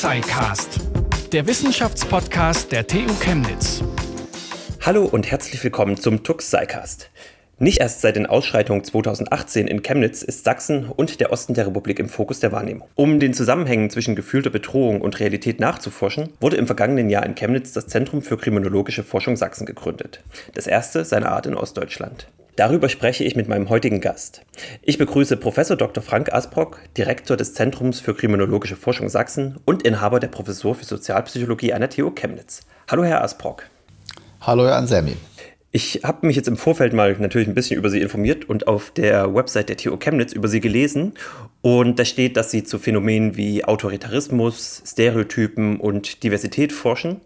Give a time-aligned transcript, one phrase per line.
[0.00, 0.80] TUXIcast,
[1.30, 3.84] der Wissenschaftspodcast der TU Chemnitz.
[4.80, 7.10] Hallo und herzlich willkommen zum TUXIcast.
[7.58, 11.98] Nicht erst seit den Ausschreitungen 2018 in Chemnitz ist Sachsen und der Osten der Republik
[11.98, 12.88] im Fokus der Wahrnehmung.
[12.94, 17.74] Um den Zusammenhängen zwischen gefühlter Bedrohung und Realität nachzuforschen, wurde im vergangenen Jahr in Chemnitz
[17.74, 20.22] das Zentrum für Kriminologische Forschung Sachsen gegründet.
[20.54, 22.26] Das erste seiner Art in Ostdeutschland.
[22.60, 24.42] Darüber spreche ich mit meinem heutigen Gast.
[24.82, 25.54] Ich begrüße Prof.
[25.54, 26.02] Dr.
[26.02, 31.72] Frank Asbrock, Direktor des Zentrums für Kriminologische Forschung Sachsen und Inhaber der Professur für Sozialpsychologie
[31.72, 32.66] an der TU Chemnitz.
[32.90, 33.64] Hallo, Herr Asbrock.
[34.42, 35.16] Hallo, Herr Ansemi.
[35.72, 38.90] Ich habe mich jetzt im Vorfeld mal natürlich ein bisschen über Sie informiert und auf
[38.90, 41.14] der Website der TU Chemnitz über Sie gelesen.
[41.62, 47.22] Und da steht, dass Sie zu Phänomenen wie Autoritarismus, Stereotypen und Diversität forschen.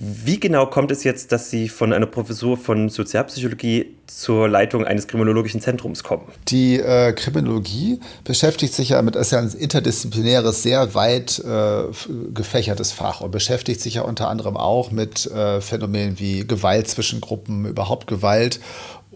[0.00, 5.08] Wie genau kommt es jetzt, dass Sie von einer Professur von Sozialpsychologie zur Leitung eines
[5.08, 6.22] kriminologischen Zentrums kommen?
[6.46, 11.84] Die äh, Kriminologie beschäftigt sich ja mit, ist ja ein interdisziplinäres, sehr weit äh,
[12.32, 17.20] gefächertes Fach und beschäftigt sich ja unter anderem auch mit äh, Phänomenen wie Gewalt zwischen
[17.20, 18.60] Gruppen, überhaupt Gewalt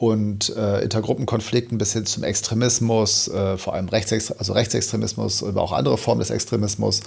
[0.03, 5.71] und äh, Intergruppenkonflikten bis hin zum Extremismus, äh, vor allem Rechtsextre also Rechtsextremismus, aber auch
[5.71, 7.03] andere Formen des Extremismus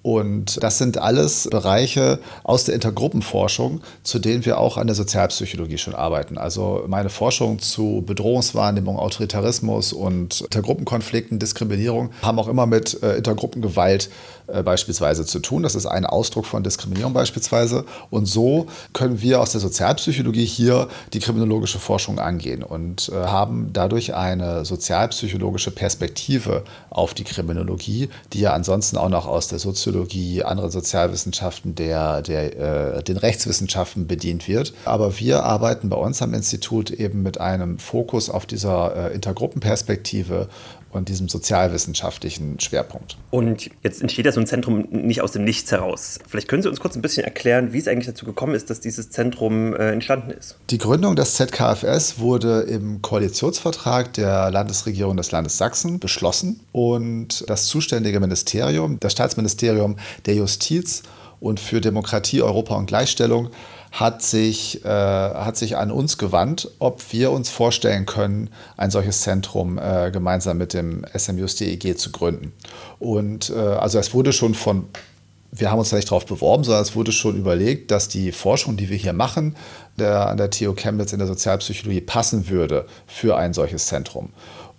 [0.00, 5.76] und das sind alles Bereiche aus der Intergruppenforschung, zu denen wir auch an der Sozialpsychologie
[5.76, 6.38] schon arbeiten.
[6.38, 14.08] Also meine Forschung zu Bedrohungswahrnehmung, Autoritarismus und Intergruppenkonflikten, Diskriminierung haben auch immer mit äh, Intergruppengewalt
[14.46, 15.64] äh, beispielsweise zu tun.
[15.64, 17.84] Das ist ein Ausdruck von Diskriminierung beispielsweise.
[18.08, 23.70] Und so können wir aus der Sozialpsychologie hier die kriminologische Forschung angehen und äh, haben
[23.72, 30.42] dadurch eine sozialpsychologische Perspektive auf die Kriminologie, die ja ansonsten auch noch aus der Soziologie,
[30.42, 34.74] anderen Sozialwissenschaften, der, der, äh, den Rechtswissenschaften bedient wird.
[34.84, 40.48] Aber wir arbeiten bei uns am Institut eben mit einem Fokus auf dieser äh, Intergruppenperspektive
[40.90, 43.16] und diesem sozialwissenschaftlichen Schwerpunkt.
[43.30, 46.18] Und jetzt entsteht ja so ein Zentrum nicht aus dem Nichts heraus.
[46.26, 48.80] Vielleicht können Sie uns kurz ein bisschen erklären, wie es eigentlich dazu gekommen ist, dass
[48.80, 50.56] dieses Zentrum äh, entstanden ist.
[50.70, 57.66] Die Gründung des ZKFS wurde im Koalitionsvertrag der Landesregierung des Landes Sachsen beschlossen und das
[57.66, 61.02] zuständige Ministerium, das Staatsministerium der Justiz
[61.40, 63.50] und für Demokratie, Europa und Gleichstellung
[63.92, 69.22] hat sich, äh, hat sich an uns gewandt, ob wir uns vorstellen können, ein solches
[69.22, 72.52] Zentrum äh, gemeinsam mit dem SMUS-DEG zu gründen.
[72.98, 74.88] Und äh, also es wurde schon von,
[75.50, 78.76] wir haben uns da nicht darauf beworben, sondern es wurde schon überlegt, dass die Forschung,
[78.76, 79.56] die wir hier machen,
[79.98, 84.30] der, an der TU Chemnitz in der Sozialpsychologie passen würde für ein solches Zentrum.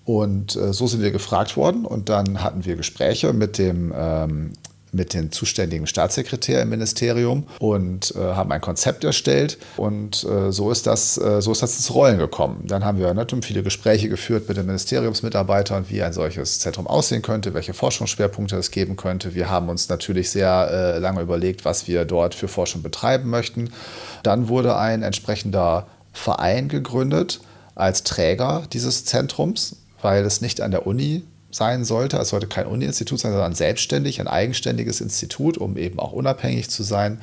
[0.05, 4.53] Und äh, so sind wir gefragt worden und dann hatten wir Gespräche mit dem ähm,
[4.91, 9.57] mit dem zuständigen Staatssekretär im Ministerium und äh, haben ein Konzept erstellt.
[9.77, 12.63] Und äh, so, ist das, äh, so ist das ins Rollen gekommen.
[12.67, 17.21] Dann haben wir natürlich viele Gespräche geführt mit den Ministeriumsmitarbeitern, wie ein solches Zentrum aussehen
[17.21, 19.35] könnte, welche Forschungsschwerpunkte es geben könnte.
[19.35, 23.69] Wir haben uns natürlich sehr äh, lange überlegt, was wir dort für Forschung betreiben möchten.
[24.23, 27.39] Dann wurde ein entsprechender Verein gegründet
[27.75, 32.17] als Träger dieses Zentrums, weil es nicht an der Uni sein sollte.
[32.17, 36.83] Es sollte kein Uni-Institut sein, sondern selbstständig, ein eigenständiges Institut, um eben auch unabhängig zu
[36.83, 37.21] sein.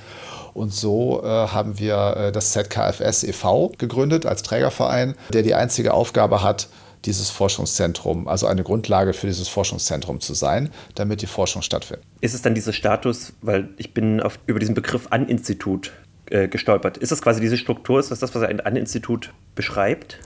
[0.54, 3.72] Und so äh, haben wir äh, das ZKFS e.V.
[3.78, 6.68] gegründet als Trägerverein, der die einzige Aufgabe hat,
[7.04, 12.04] dieses Forschungszentrum, also eine Grundlage für dieses Forschungszentrum zu sein, damit die Forschung stattfindet.
[12.20, 15.92] Ist es dann dieser Status, weil ich bin auf, über diesen Begriff An-Institut
[16.30, 16.96] äh, gestolpert.
[16.98, 20.18] Ist das quasi diese Struktur, ist das das, was ein An-Institut beschreibt?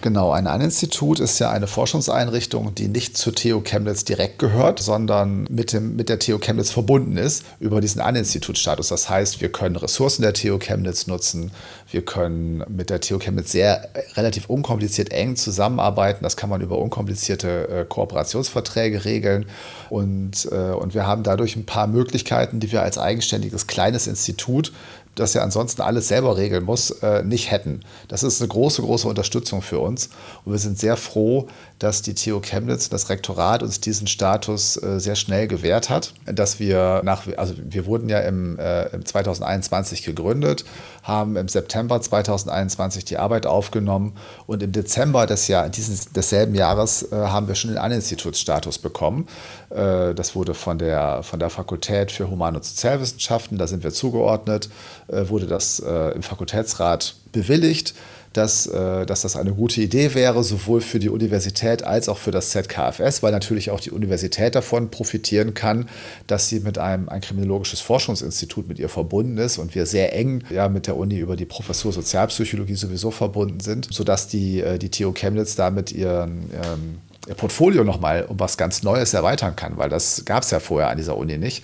[0.00, 5.46] Genau, ein An-Institut ist ja eine Forschungseinrichtung, die nicht zur TU Chemnitz direkt gehört, sondern
[5.48, 8.88] mit, dem, mit der TU Chemnitz verbunden ist über diesen An-Institut-Status.
[8.88, 11.52] Das heißt, wir können Ressourcen der TU Chemnitz nutzen,
[11.92, 16.24] wir können mit der TU Chemnitz sehr relativ unkompliziert eng zusammenarbeiten.
[16.24, 19.46] Das kann man über unkomplizierte äh, Kooperationsverträge regeln.
[19.90, 24.72] Und, äh, und wir haben dadurch ein paar Möglichkeiten, die wir als eigenständiges kleines Institut
[25.14, 27.80] das ja ansonsten alles selber regeln muss, äh, nicht hätten.
[28.08, 30.08] Das ist eine große, große Unterstützung für uns.
[30.44, 31.48] Und wir sind sehr froh,
[31.82, 36.60] dass die TU Chemnitz, das Rektorat uns diesen Status äh, sehr schnell gewährt hat, dass
[36.60, 40.64] wir nach, also wir wurden ja im, äh, im 2021 gegründet,
[41.02, 44.14] haben im September 2021 die Arbeit aufgenommen
[44.46, 49.26] und im Dezember des, Jahr, dieses, desselben Jahres äh, haben wir schon den Aninstitutsstatus bekommen.
[49.70, 53.92] Äh, das wurde von der, von der Fakultät für Human- und Sozialwissenschaften, da sind wir
[53.92, 54.68] zugeordnet,
[55.08, 57.94] äh, wurde das im Fakultätsrat bewilligt
[58.32, 62.30] dass, äh, dass das eine gute Idee wäre, sowohl für die Universität als auch für
[62.30, 65.88] das ZKFS, weil natürlich auch die Universität davon profitieren kann,
[66.26, 70.44] dass sie mit einem ein kriminologisches Forschungsinstitut mit ihr verbunden ist und wir sehr eng
[70.50, 74.90] ja, mit der Uni über die Professur Sozialpsychologie sowieso verbunden sind, sodass die, äh, die
[74.90, 76.98] TU Chemnitz da mit ihren, ähm,
[77.36, 80.96] Portfolio nochmal um was ganz Neues erweitern kann, weil das gab es ja vorher an
[80.96, 81.62] dieser Uni nicht.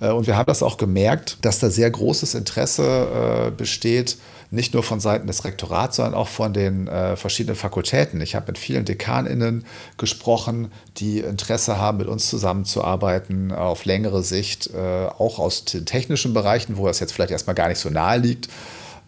[0.00, 4.18] Äh, und wir haben das auch gemerkt, dass da sehr großes Interesse besteht,
[4.50, 8.20] nicht nur von Seiten des Rektorats, sondern auch von den äh, verschiedenen Fakultäten.
[8.20, 9.64] Ich habe mit vielen DekanInnen
[9.96, 16.34] gesprochen, die Interesse haben, mit uns zusammenzuarbeiten auf längere Sicht, äh, auch aus den technischen
[16.34, 18.48] Bereichen, wo das jetzt vielleicht erstmal gar nicht so nahe liegt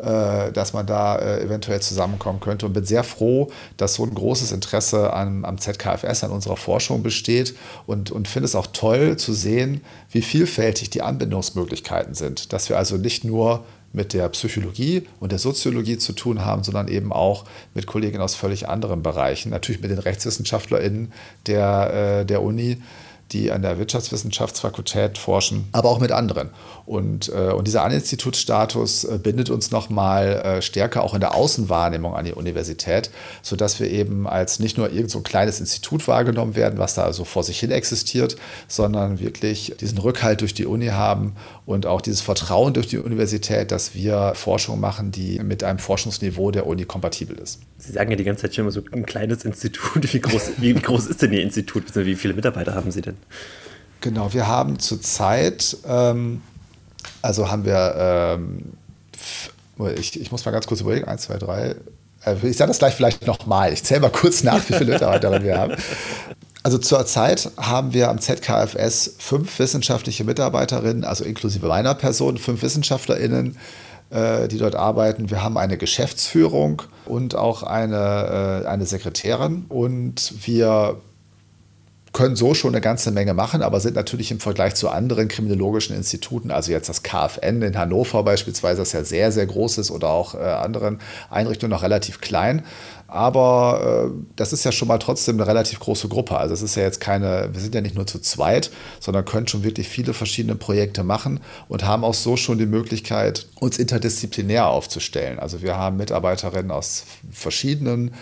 [0.02, 4.12] äh, dass man da äh, eventuell zusammenkommen könnte und bin sehr froh, dass so ein
[4.12, 7.54] großes Interesse an, am ZKFS, an unserer Forschung besteht
[7.86, 12.52] und, und finde es auch toll zu sehen, wie vielfältig die Anbindungsmöglichkeiten sind.
[12.52, 16.88] Dass wir also nicht nur mit der Psychologie und der Soziologie zu tun haben, sondern
[16.88, 17.44] eben auch
[17.74, 19.50] mit Kollegen aus völlig anderen Bereichen.
[19.50, 21.12] Natürlich mit den RechtswissenschaftlerInnen
[21.46, 22.78] der, äh, der Uni,
[23.32, 26.50] die an der Wirtschaftswissenschaftsfakultät forschen, aber auch mit anderen.
[26.86, 32.14] Und, äh, und dieser Aninstitutsstatus äh, bindet uns nochmal äh, stärker auch in der Außenwahrnehmung
[32.14, 33.10] an die Universität,
[33.42, 37.04] sodass wir eben als nicht nur irgend so ein kleines Institut wahrgenommen werden, was da
[37.04, 38.36] also vor sich hin existiert,
[38.68, 41.36] sondern wirklich diesen Rückhalt durch die Uni haben
[41.66, 46.50] und auch dieses Vertrauen durch die Universität, dass wir Forschung machen, die mit einem Forschungsniveau
[46.50, 47.60] der Uni kompatibel ist.
[47.78, 50.12] Sie sagen ja die ganze Zeit schon immer so ein kleines Institut.
[50.12, 51.84] Wie groß, wie groß ist denn Ihr Institut?
[51.94, 53.16] Wie viele Mitarbeiter haben Sie denn?
[54.00, 56.42] Genau, wir haben zurzeit, ähm,
[57.22, 57.94] also haben wir,
[58.36, 58.72] ähm,
[59.96, 61.76] ich, ich muss mal ganz kurz überlegen, eins, zwei, drei,
[62.24, 63.72] äh, ich sage das gleich vielleicht nochmal.
[63.72, 65.74] Ich zähle mal kurz nach, wie viele Mitarbeiterinnen wir haben.
[66.64, 73.56] Also zurzeit haben wir am ZKFS fünf wissenschaftliche Mitarbeiterinnen, also inklusive meiner Person, fünf WissenschaftlerInnen,
[74.10, 75.30] äh, die dort arbeiten.
[75.30, 79.64] Wir haben eine Geschäftsführung und auch eine, äh, eine Sekretärin.
[79.68, 81.00] Und wir
[82.12, 85.96] können so schon eine ganze Menge machen, aber sind natürlich im Vergleich zu anderen kriminologischen
[85.96, 90.08] Instituten, also jetzt das KFN in Hannover beispielsweise, das ja sehr, sehr groß ist, oder
[90.08, 90.98] auch äh, anderen
[91.30, 92.64] Einrichtungen noch relativ klein.
[93.08, 96.38] Aber äh, das ist ja schon mal trotzdem eine relativ große Gruppe.
[96.38, 98.70] Also es ist ja jetzt keine, wir sind ja nicht nur zu zweit,
[99.00, 103.48] sondern können schon wirklich viele verschiedene Projekte machen und haben auch so schon die Möglichkeit,
[103.60, 105.38] uns interdisziplinär aufzustellen.
[105.38, 108.12] Also wir haben Mitarbeiterinnen aus verschiedenen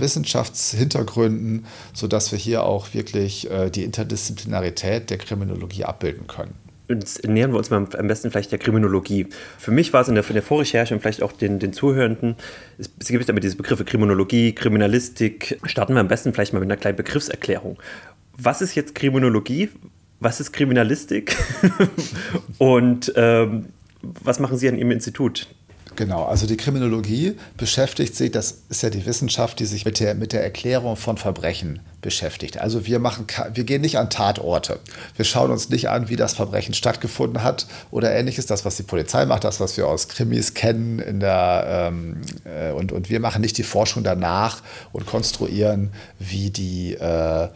[0.00, 6.54] Wissenschaftshintergründen, sodass wir hier auch wirklich äh, die Interdisziplinarität der Kriminologie abbilden können
[6.98, 9.26] jetzt nähern wir uns mal am besten vielleicht der Kriminologie.
[9.58, 12.36] Für mich war es in der, in der Vorrecherche und vielleicht auch den, den Zuhörenden,
[12.78, 15.60] es, es gibt damit diese Begriffe Kriminologie, Kriminalistik.
[15.64, 17.78] Starten wir am besten vielleicht mal mit einer kleinen Begriffserklärung.
[18.36, 19.68] Was ist jetzt Kriminologie?
[20.18, 21.36] Was ist Kriminalistik?
[22.58, 23.66] und ähm,
[24.02, 25.48] was machen Sie an Ihrem Institut?
[25.96, 30.14] Genau, also die Kriminologie beschäftigt sich, das ist ja die Wissenschaft, die sich mit der,
[30.14, 32.58] mit der Erklärung von Verbrechen beschäftigt.
[32.58, 34.78] Also wir, machen, wir gehen nicht an Tatorte.
[35.16, 38.46] Wir schauen uns nicht an, wie das Verbrechen stattgefunden hat oder ähnliches.
[38.46, 41.00] Das, was die Polizei macht, das, was wir aus Krimis kennen.
[41.00, 44.62] In der, ähm, äh, und, und wir machen nicht die Forschung danach
[44.92, 46.94] und konstruieren, wie die...
[46.94, 47.48] Äh,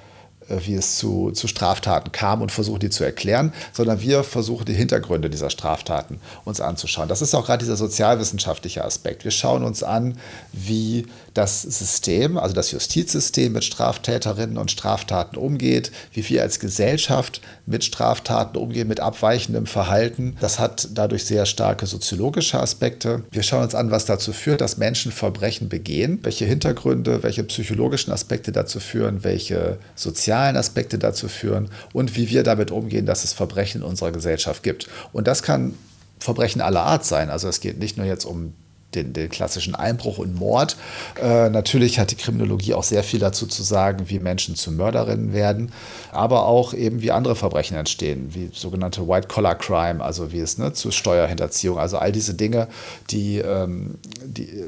[0.48, 4.74] wie es zu, zu Straftaten kam und versuchen, die zu erklären, sondern wir versuchen, die
[4.74, 7.08] Hintergründe dieser Straftaten uns anzuschauen.
[7.08, 9.24] Das ist auch gerade dieser sozialwissenschaftliche Aspekt.
[9.24, 10.18] Wir schauen uns an,
[10.52, 17.40] wie das System, also das Justizsystem mit Straftäterinnen und Straftaten umgeht, wie wir als Gesellschaft
[17.66, 20.36] mit Straftaten umgehen, mit abweichendem Verhalten.
[20.40, 23.24] Das hat dadurch sehr starke soziologische Aspekte.
[23.32, 28.12] Wir schauen uns an, was dazu führt, dass Menschen Verbrechen begehen, welche Hintergründe, welche psychologischen
[28.12, 33.32] Aspekte dazu führen, welche sozialen Aspekte dazu führen und wie wir damit umgehen, dass es
[33.32, 34.86] Verbrechen in unserer Gesellschaft gibt.
[35.12, 35.74] Und das kann
[36.20, 37.28] Verbrechen aller Art sein.
[37.28, 38.54] Also es geht nicht nur jetzt um
[38.94, 40.76] den, den, klassischen Einbruch und Mord.
[41.20, 45.32] Äh, natürlich hat die Kriminologie auch sehr viel dazu zu sagen, wie Menschen zu Mörderinnen
[45.32, 45.72] werden,
[46.12, 50.90] aber auch eben wie andere Verbrechen entstehen, wie sogenannte White-Collar-Crime, also wie es ne, zu
[50.90, 52.68] Steuerhinterziehung, also all diese Dinge,
[53.10, 54.64] die, ähm, die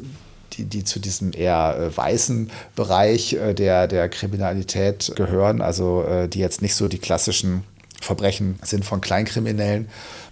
[0.57, 6.29] die, die zu diesem eher äh, weißen Bereich äh, der, der Kriminalität gehören, also äh,
[6.29, 7.65] die jetzt nicht so die klassischen
[8.01, 9.89] Verbrechen sind von Kleinkriminellen.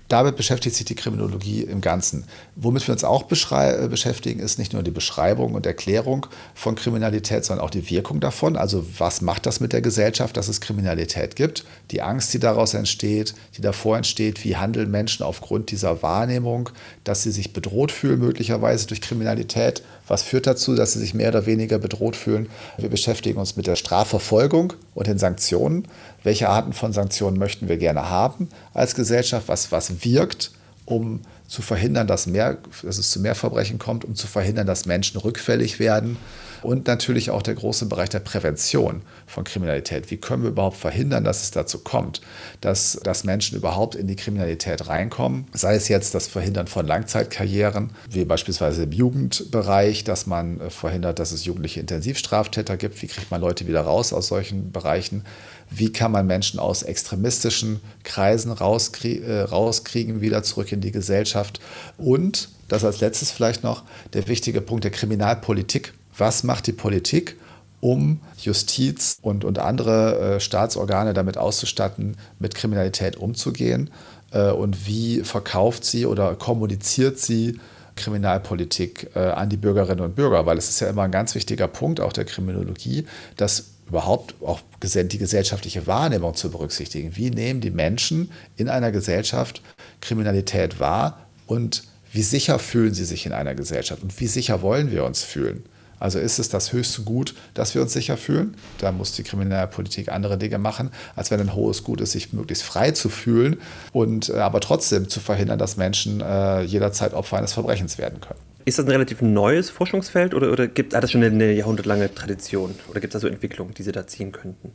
[0.08, 2.24] Damit beschäftigt sich die Kriminologie im Ganzen.
[2.56, 7.44] Womit wir uns auch äh, beschäftigen, ist nicht nur die Beschreibung und Erklärung von Kriminalität,
[7.44, 8.56] sondern auch die Wirkung davon.
[8.56, 11.64] Also was macht das mit der Gesellschaft, dass es Kriminalität gibt?
[11.90, 16.68] Die Angst, die daraus entsteht, die davor entsteht, wie handeln Menschen aufgrund dieser Wahrnehmung,
[17.04, 19.82] dass sie sich bedroht fühlen, möglicherweise durch Kriminalität.
[20.06, 22.48] Was führt dazu, dass sie sich mehr oder weniger bedroht fühlen?
[22.76, 25.88] Wir beschäftigen uns mit der Strafverfolgung und den Sanktionen.
[26.22, 29.48] Welche Arten von Sanktionen möchten wir gerne haben als Gesellschaft?
[29.48, 30.50] Was, was wirkt,
[30.84, 34.86] um zu verhindern, dass, mehr, dass es zu mehr Verbrechen kommt, um zu verhindern, dass
[34.86, 36.18] Menschen rückfällig werden
[36.64, 40.10] und natürlich auch der große Bereich der Prävention von Kriminalität.
[40.10, 42.20] Wie können wir überhaupt verhindern, dass es dazu kommt,
[42.60, 45.46] dass, dass Menschen überhaupt in die Kriminalität reinkommen?
[45.52, 51.18] Sei es jetzt das Verhindern von Langzeitkarrieren, wie beispielsweise im Jugendbereich, dass man äh, verhindert,
[51.18, 53.00] dass es jugendliche Intensivstraftäter gibt.
[53.02, 55.24] Wie kriegt man Leute wieder raus aus solchen Bereichen?
[55.70, 61.60] Wie kann man Menschen aus extremistischen Kreisen rauskrie äh, rauskriegen, wieder zurück in die Gesellschaft?
[61.98, 67.36] Und, das als letztes vielleicht noch, der wichtige Punkt der Kriminalpolitik was macht die Politik,
[67.80, 73.90] um Justiz und, und andere äh, Staatsorgane damit auszustatten, mit Kriminalität umzugehen
[74.32, 77.58] äh, und wie verkauft sie oder kommuniziert sie
[77.96, 81.68] Kriminalpolitik äh, an die Bürgerinnen und Bürger, weil es ist ja immer ein ganz wichtiger
[81.68, 83.06] Punkt auch der Kriminologie,
[83.36, 87.16] dass überhaupt auch die gesellschaftliche Wahrnehmung zu berücksichtigen.
[87.16, 89.62] Wie nehmen die Menschen in einer Gesellschaft
[90.00, 94.90] Kriminalität wahr und wie sicher fühlen sie sich in einer Gesellschaft und wie sicher wollen
[94.90, 95.64] wir uns fühlen?
[95.98, 98.56] Also ist es das höchste Gut, dass wir uns sicher fühlen.
[98.78, 102.64] Da muss die Kriminalpolitik andere Dinge machen, als wenn ein hohes Gut ist, sich möglichst
[102.64, 103.56] frei zu fühlen
[103.92, 108.40] und äh, aber trotzdem zu verhindern, dass Menschen äh, jederzeit Opfer eines Verbrechens werden können.
[108.66, 112.74] Ist das ein relativ neues Forschungsfeld oder, oder gibt, hat das schon eine jahrhundertlange Tradition?
[112.90, 114.72] Oder gibt es da so Entwicklungen, die Sie da ziehen könnten?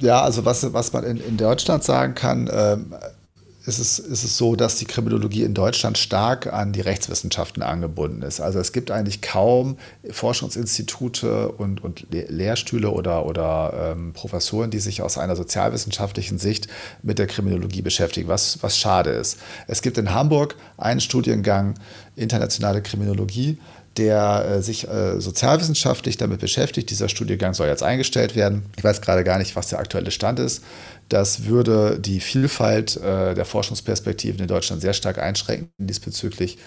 [0.00, 2.94] Ja, also was, was man in, in Deutschland sagen kann, ähm,
[3.68, 8.22] ist es, ist es so, dass die Kriminologie in Deutschland stark an die Rechtswissenschaften angebunden
[8.22, 8.40] ist.
[8.40, 9.76] Also es gibt eigentlich kaum
[10.10, 16.68] Forschungsinstitute und, und Lehrstühle oder, oder ähm, Professoren, die sich aus einer sozialwissenschaftlichen Sicht
[17.02, 19.38] mit der Kriminologie beschäftigen, was, was schade ist.
[19.66, 21.74] Es gibt in Hamburg einen Studiengang
[22.16, 23.58] internationale Kriminologie,
[23.98, 26.90] der äh, sich äh, sozialwissenschaftlich damit beschäftigt.
[26.90, 28.64] Dieser Studiengang soll jetzt eingestellt werden.
[28.76, 30.62] Ich weiß gerade gar nicht, was der aktuelle Stand ist.
[31.08, 36.58] Das würde die Vielfalt äh, der Forschungsperspektiven in Deutschland sehr stark einschränken diesbezüglich.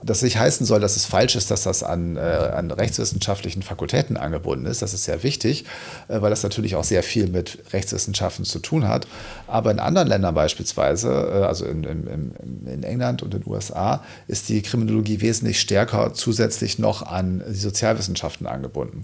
[0.00, 4.16] Das nicht heißen soll, dass es falsch ist, dass das an, äh, an rechtswissenschaftlichen Fakultäten
[4.16, 4.80] angebunden ist.
[4.80, 5.64] Das ist sehr wichtig,
[6.06, 9.08] äh, weil das natürlich auch sehr viel mit Rechtswissenschaften zu tun hat.
[9.48, 12.32] Aber in anderen Ländern beispielsweise, äh, also in, in,
[12.64, 17.54] in, England und in den USA, ist die Kriminologie wesentlich stärker zusätzlich noch an die
[17.54, 19.02] Sozialwissenschaften angebunden.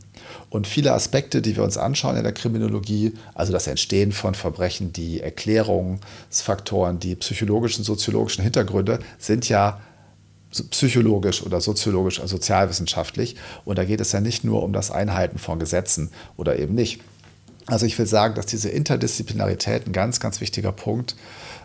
[0.49, 4.93] Und viele Aspekte, die wir uns anschauen in der Kriminologie, also das Entstehen von Verbrechen,
[4.93, 9.81] die Erklärungsfaktoren, die psychologischen, soziologischen Hintergründe, sind ja
[10.63, 13.37] psychologisch oder soziologisch, also sozialwissenschaftlich.
[13.65, 17.01] Und da geht es ja nicht nur um das Einhalten von Gesetzen oder eben nicht.
[17.67, 21.17] Also ich will sagen, dass diese Interdisziplinarität ein ganz, ganz wichtiger Punkt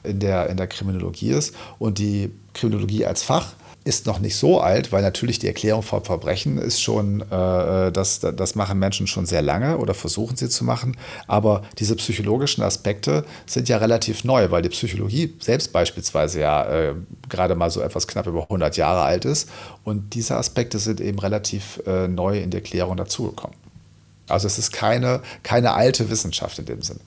[0.03, 1.53] in der, in der Kriminologie ist.
[1.77, 3.53] Und die Kriminologie als Fach
[3.89, 8.19] ist noch nicht so alt, weil natürlich die Erklärung von Verbrechen ist schon, äh, das,
[8.19, 10.95] das machen Menschen schon sehr lange oder versuchen sie zu machen.
[11.27, 16.93] Aber diese psychologischen Aspekte sind ja relativ neu, weil die Psychologie selbst beispielsweise ja äh,
[17.27, 19.49] gerade mal so etwas knapp über 100 Jahre alt ist.
[19.83, 23.57] Und diese Aspekte sind eben relativ äh, neu in die Erklärung dazugekommen.
[24.27, 26.99] Also es ist keine, keine alte Wissenschaft in dem Sinne.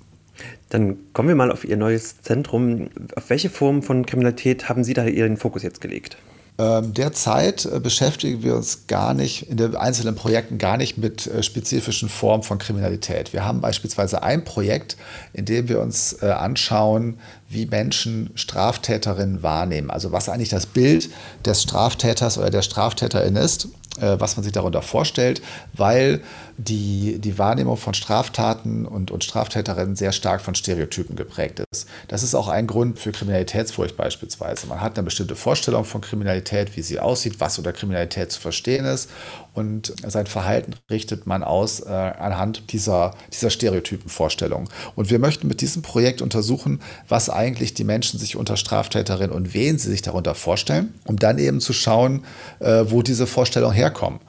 [0.71, 2.91] Dann kommen wir mal auf Ihr neues Zentrum.
[3.15, 6.17] Auf welche Form von Kriminalität haben Sie da Ihren Fokus jetzt gelegt?
[6.59, 11.27] Ähm, derzeit äh, beschäftigen wir uns gar nicht in den einzelnen Projekten gar nicht mit
[11.27, 13.33] äh, spezifischen Formen von Kriminalität.
[13.33, 14.99] Wir haben beispielsweise ein Projekt,
[15.33, 17.19] in dem wir uns äh, anschauen,
[17.49, 19.91] wie Menschen Straftäterinnen wahrnehmen.
[19.91, 21.09] Also was eigentlich das Bild
[21.47, 23.69] des Straftäters oder der Straftäterin ist
[24.01, 25.43] was man sich darunter vorstellt,
[25.75, 26.23] weil
[26.57, 31.87] die, die Wahrnehmung von Straftaten und, und Straftäterinnen sehr stark von Stereotypen geprägt ist.
[32.09, 34.67] Das ist auch ein Grund für Kriminalitätsfurcht beispielsweise.
[34.67, 38.85] Man hat eine bestimmte Vorstellung von Kriminalität, wie sie aussieht, was unter Kriminalität zu verstehen
[38.85, 39.09] ist
[39.55, 44.69] und sein Verhalten richtet man aus äh, anhand dieser, dieser Stereotypenvorstellung.
[44.97, 49.53] Und wir möchten mit diesem Projekt untersuchen, was eigentlich die Menschen sich unter Straftäterinnen und
[49.53, 52.25] wen sie sich darunter vorstellen, um dann eben zu schauen,
[52.61, 54.21] äh, wo diese Vorstellungen herkommen.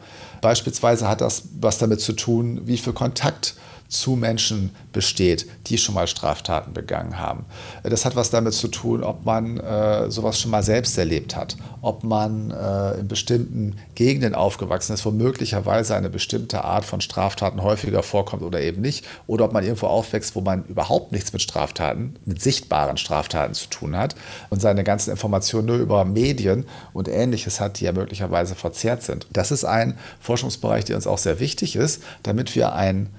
[0.44, 3.56] Beispielsweise hat das was damit zu tun, wie viel Kontakt
[3.94, 7.46] zu Menschen besteht, die schon mal Straftaten begangen haben.
[7.84, 11.56] Das hat was damit zu tun, ob man äh, sowas schon mal selbst erlebt hat,
[11.82, 17.62] ob man äh, in bestimmten Gegenden aufgewachsen ist, wo möglicherweise eine bestimmte Art von Straftaten
[17.62, 21.42] häufiger vorkommt oder eben nicht, oder ob man irgendwo aufwächst, wo man überhaupt nichts mit
[21.42, 24.16] Straftaten, mit sichtbaren Straftaten zu tun hat
[24.50, 29.28] und seine ganzen Informationen nur über Medien und ähnliches hat, die ja möglicherweise verzerrt sind.
[29.32, 33.10] Das ist ein Forschungsbereich, der uns auch sehr wichtig ist, damit wir ein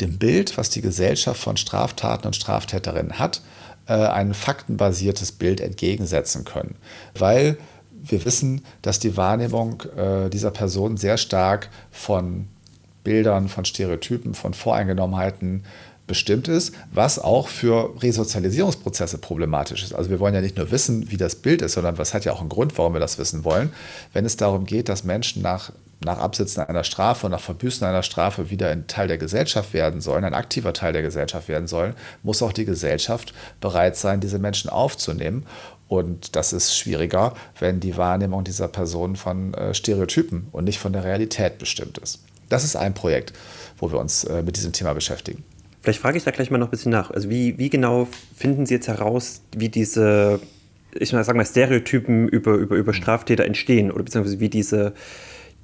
[0.00, 3.40] dem Bild, was die Gesellschaft von Straftaten und Straftäterinnen hat,
[3.86, 6.76] äh, ein faktenbasiertes Bild entgegensetzen können.
[7.14, 7.56] Weil
[7.90, 12.46] wir wissen, dass die Wahrnehmung äh, dieser Person sehr stark von
[13.04, 15.64] Bildern, von Stereotypen, von Voreingenommenheiten
[16.06, 19.94] bestimmt ist, was auch für Resozialisierungsprozesse problematisch ist.
[19.94, 22.32] Also wir wollen ja nicht nur wissen, wie das Bild ist, sondern was hat ja
[22.32, 23.72] auch einen Grund, warum wir das wissen wollen.
[24.12, 25.72] Wenn es darum geht, dass Menschen nach,
[26.04, 30.00] nach Absitzen einer Strafe und nach Verbüßen einer Strafe wieder ein Teil der Gesellschaft werden
[30.00, 34.38] sollen, ein aktiver Teil der Gesellschaft werden sollen, muss auch die Gesellschaft bereit sein, diese
[34.38, 35.46] Menschen aufzunehmen.
[35.88, 40.92] Und das ist schwieriger, wenn die Wahrnehmung dieser Person von äh, Stereotypen und nicht von
[40.92, 42.24] der Realität bestimmt ist.
[42.48, 43.32] Das ist ein Projekt,
[43.78, 45.44] wo wir uns äh, mit diesem Thema beschäftigen.
[45.82, 47.12] Vielleicht frage ich da gleich mal noch ein bisschen nach.
[47.12, 50.40] Also wie, wie genau finden Sie jetzt heraus, wie diese,
[50.98, 54.94] ich sage mal, Stereotypen über, über, über Straftäter entstehen oder beziehungsweise wie diese,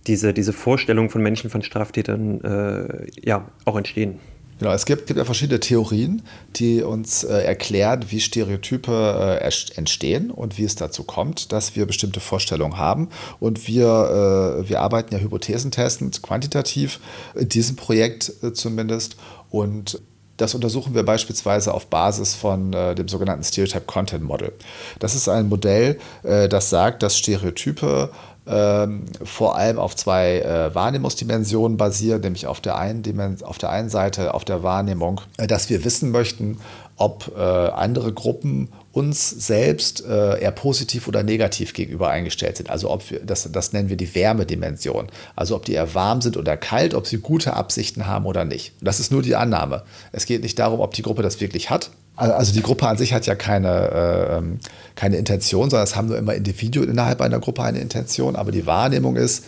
[0.07, 4.19] diese, diese Vorstellungen von Menschen, von Straftätern äh, ja, auch entstehen?
[4.59, 6.23] Genau, es gibt, gibt ja verschiedene Theorien,
[6.55, 11.85] die uns äh, erklären, wie Stereotype äh, entstehen und wie es dazu kommt, dass wir
[11.85, 13.09] bestimmte Vorstellungen haben.
[13.41, 17.01] Und wir, äh, wir arbeiten ja hypothesentestend, quantitativ,
[17.35, 19.17] in diesem Projekt äh, zumindest.
[19.51, 20.01] Und
[20.37, 24.53] das untersuchen wir beispielsweise auf Basis von äh, dem sogenannten Stereotype Content Model.
[24.99, 28.11] Das ist ein Modell, äh, das sagt, dass Stereotype
[28.47, 33.89] ähm, vor allem auf zwei äh, Wahrnehmungsdimensionen basieren, nämlich auf der, einen auf der einen
[33.89, 36.59] Seite auf der Wahrnehmung, äh, dass wir wissen möchten,
[37.03, 42.71] ob äh, andere Gruppen uns selbst äh, eher positiv oder negativ gegenüber eingestellt sind.
[42.71, 45.09] Also ob wir, das, das nennen wir die Wärmedimension.
[45.35, 48.73] Also ob die eher warm sind oder kalt, ob sie gute Absichten haben oder nicht.
[48.81, 49.83] das ist nur die Annahme.
[50.13, 51.91] Es geht nicht darum, ob die Gruppe das wirklich hat.
[52.15, 54.61] Also die Gruppe an sich hat ja keine, äh, ähm,
[54.95, 58.37] keine Intention, sondern es haben nur immer Individuen innerhalb einer Gruppe eine Intention.
[58.37, 59.45] Aber die Wahrnehmung ist,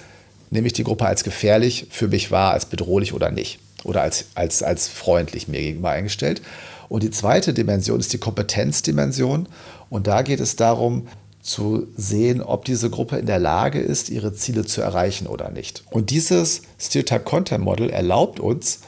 [0.51, 3.61] nehme ich die Gruppe als gefährlich für mich wahr, als bedrohlich oder nicht.
[3.85, 6.43] Oder als, als, als freundlich mir gegenüber eingestellt.
[6.89, 9.49] Und die zweite Dimension ist die Kompetenzdimension.
[9.91, 11.09] Und da geht es darum,
[11.45, 15.85] zu sehen, ob diese Gruppe in der Lage ist, ihre Ziele zu erreichen oder nicht.
[15.91, 18.81] Und dieses Stereotype Content Model erlaubt uns,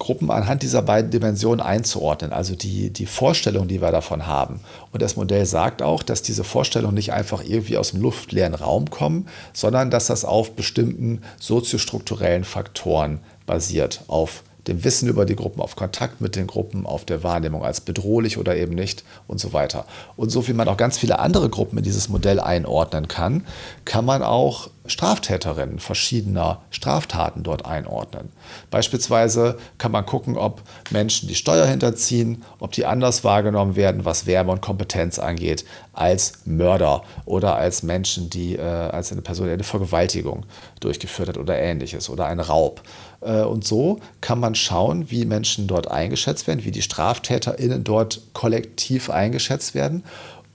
[0.00, 4.60] Gruppen anhand dieser beiden Dimensionen einzuordnen, also die, die Vorstellung, die wir davon haben.
[4.92, 8.88] Und das Modell sagt auch, dass diese Vorstellungen nicht einfach irgendwie aus dem luftleeren Raum
[8.88, 15.60] kommen, sondern dass das auf bestimmten soziostrukturellen Faktoren basiert, auf dem Wissen über die Gruppen,
[15.60, 19.52] auf Kontakt mit den Gruppen, auf der Wahrnehmung als bedrohlich oder eben nicht und so
[19.52, 19.86] weiter.
[20.16, 23.46] Und so wie man auch ganz viele andere Gruppen in dieses Modell einordnen kann,
[23.84, 28.30] kann man auch Straftäterinnen verschiedener Straftaten dort einordnen.
[28.70, 34.26] Beispielsweise kann man gucken, ob Menschen die Steuer hinterziehen, ob die anders wahrgenommen werden, was
[34.26, 39.64] Wärme und Kompetenz angeht, als Mörder oder als Menschen, die äh, als eine Person eine
[39.64, 40.44] Vergewaltigung
[40.80, 42.82] durchgeführt hat oder ähnliches oder einen Raub.
[43.20, 48.20] Äh, und so kann man schauen, wie Menschen dort eingeschätzt werden, wie die StraftäterInnen dort
[48.32, 50.04] kollektiv eingeschätzt werden.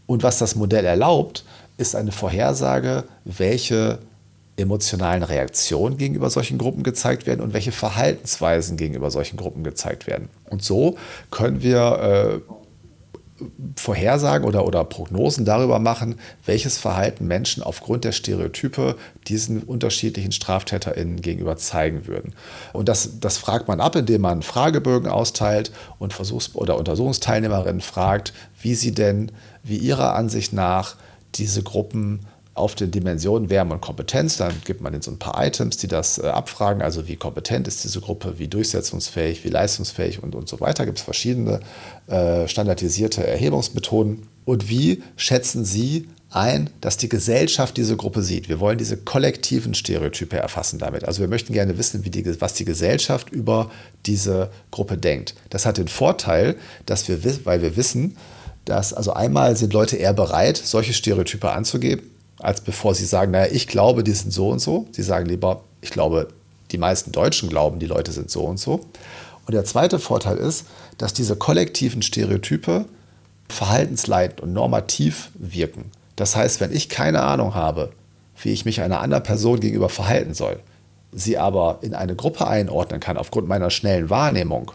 [0.08, 1.44] Und was das Modell erlaubt,
[1.78, 4.00] ist eine Vorhersage, welche
[4.58, 10.30] emotionalen Reaktionen gegenüber solchen Gruppen gezeigt werden und welche Verhaltensweisen gegenüber solchen Gruppen gezeigt werden.
[10.50, 10.98] Und so
[11.30, 12.54] können wir äh,
[13.76, 16.16] Vorhersagen oder, oder Prognosen darüber machen,
[16.46, 18.96] welches Verhalten Menschen aufgrund der Stereotype
[19.28, 22.34] diesen unterschiedlichen StraftäterInnen gegenüber zeigen würden.
[22.72, 28.32] Und das, das fragt man ab, indem man Fragebögen austeilt und Versuchs- oder Untersuchungsteilnehmerinnen fragt,
[28.62, 30.96] wie sie denn, wie ihrer Ansicht nach
[31.36, 32.22] diese Gruppen
[32.56, 34.38] auf den Dimensionen Wärme und Kompetenz.
[34.38, 36.82] Dann gibt man ihnen so ein paar Items, die das äh, abfragen.
[36.82, 40.86] Also wie kompetent ist diese Gruppe, wie durchsetzungsfähig, wie leistungsfähig und, und so weiter.
[40.86, 41.60] Gibt es verschiedene
[42.08, 44.28] äh, standardisierte Erhebungsmethoden.
[44.46, 48.48] Und wie schätzen Sie ein, dass die Gesellschaft diese Gruppe sieht.
[48.50, 51.06] Wir wollen diese kollektiven Stereotype erfassen damit.
[51.06, 53.70] Also wir möchten gerne wissen, die, was die Gesellschaft über
[54.06, 55.36] diese Gruppe denkt.
[55.50, 58.18] Das hat den Vorteil, dass wir, weil wir wissen,
[58.66, 63.52] dass also einmal sind Leute eher bereit, solche Stereotype anzugeben als bevor sie sagen, naja,
[63.52, 64.88] ich glaube, die sind so und so.
[64.92, 66.30] Sie sagen lieber, ich glaube,
[66.72, 68.82] die meisten Deutschen glauben, die Leute sind so und so.
[69.46, 70.66] Und der zweite Vorteil ist,
[70.98, 72.86] dass diese kollektiven Stereotype
[73.48, 75.92] verhaltensleitend und normativ wirken.
[76.16, 77.92] Das heißt, wenn ich keine Ahnung habe,
[78.42, 80.60] wie ich mich einer anderen Person gegenüber verhalten soll,
[81.12, 84.72] sie aber in eine Gruppe einordnen kann aufgrund meiner schnellen Wahrnehmung,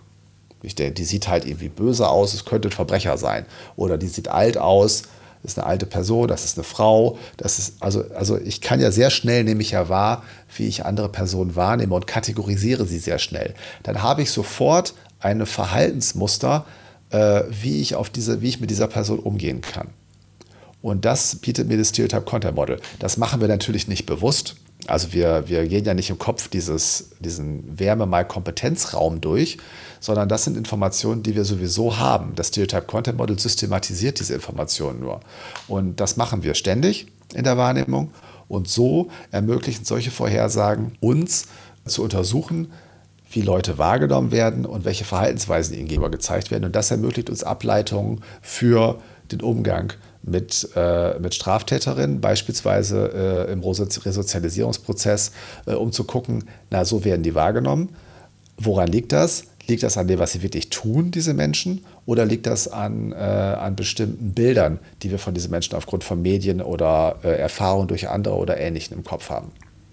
[0.63, 3.47] ich denke, die sieht halt irgendwie böse aus, es könnte ein Verbrecher sein,
[3.77, 5.05] oder die sieht alt aus,
[5.43, 7.19] das ist eine alte Person, das ist eine Frau.
[7.37, 10.23] Das ist, also, also ich kann ja sehr schnell, nehme ich ja wahr,
[10.57, 13.55] wie ich andere Personen wahrnehme und kategorisiere sie sehr schnell.
[13.83, 16.67] Dann habe ich sofort eine Verhaltensmuster,
[17.11, 19.89] äh, wie, ich auf diese, wie ich mit dieser Person umgehen kann.
[20.83, 22.81] Und das bietet mir das Stereotype Content Model.
[22.99, 24.57] Das machen wir natürlich nicht bewusst.
[24.87, 29.59] Also wir, wir gehen ja nicht im Kopf dieses, diesen Wärme-mal-Kompetenzraum durch,
[30.01, 32.35] sondern das sind Informationen, die wir sowieso haben.
[32.35, 35.21] Das Stereotype Content Model systematisiert diese Informationen nur.
[35.69, 38.11] Und das machen wir ständig in der Wahrnehmung.
[38.49, 41.47] Und so ermöglichen solche Vorhersagen uns
[41.85, 42.73] zu untersuchen,
[43.31, 46.65] wie Leute wahrgenommen werden und welche Verhaltensweisen ihnen gegenüber gezeigt werden.
[46.65, 53.61] Und das ermöglicht uns Ableitungen für den Umgang mit, äh, mit Straftäterinnen, beispielsweise äh, im
[53.61, 55.33] Resozialisierungsprozess,
[55.67, 57.91] äh, um zu gucken, na, so werden die wahrgenommen.
[58.59, 59.45] Woran liegt das?
[59.67, 61.85] Liegt das an dem, was sie wirklich tun, diese Menschen?
[62.05, 66.21] Oder liegt das an, äh, an bestimmten Bildern, die wir von diesen Menschen aufgrund von
[66.21, 69.53] Medien oder äh, Erfahrungen durch andere oder Ähnlichem im Kopf haben?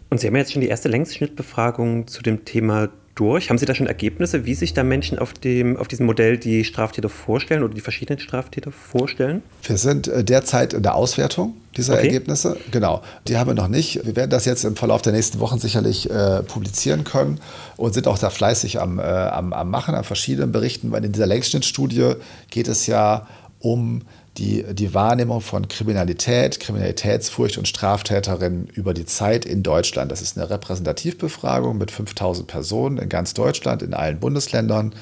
[0.09, 3.49] Und Sie haben jetzt schon die erste Längsschnittbefragung zu dem Thema durch.
[3.49, 6.63] Haben Sie da schon Ergebnisse, wie sich da Menschen auf, dem, auf diesem Modell die
[6.63, 9.43] Straftäter vorstellen oder die verschiedenen Straftäter vorstellen?
[9.63, 12.07] Wir sind äh, derzeit in der Auswertung dieser okay.
[12.07, 12.57] Ergebnisse.
[12.71, 14.05] Genau, die haben wir noch nicht.
[14.05, 17.39] Wir werden das jetzt im Verlauf der nächsten Wochen sicherlich äh, publizieren können
[17.75, 21.11] und sind auch da fleißig am, äh, am, am Machen, an verschiedenen Berichten, weil in
[21.11, 22.13] dieser Längsschnittstudie
[22.49, 23.27] geht es ja
[23.59, 24.03] um
[24.37, 30.11] die, die Wahrnehmung von Kriminalität, Kriminalitätsfurcht und Straftäterinnen über die Zeit in Deutschland.
[30.11, 34.93] Das ist eine Repräsentativbefragung mit 5000 Personen in ganz Deutschland, in allen Bundesländern.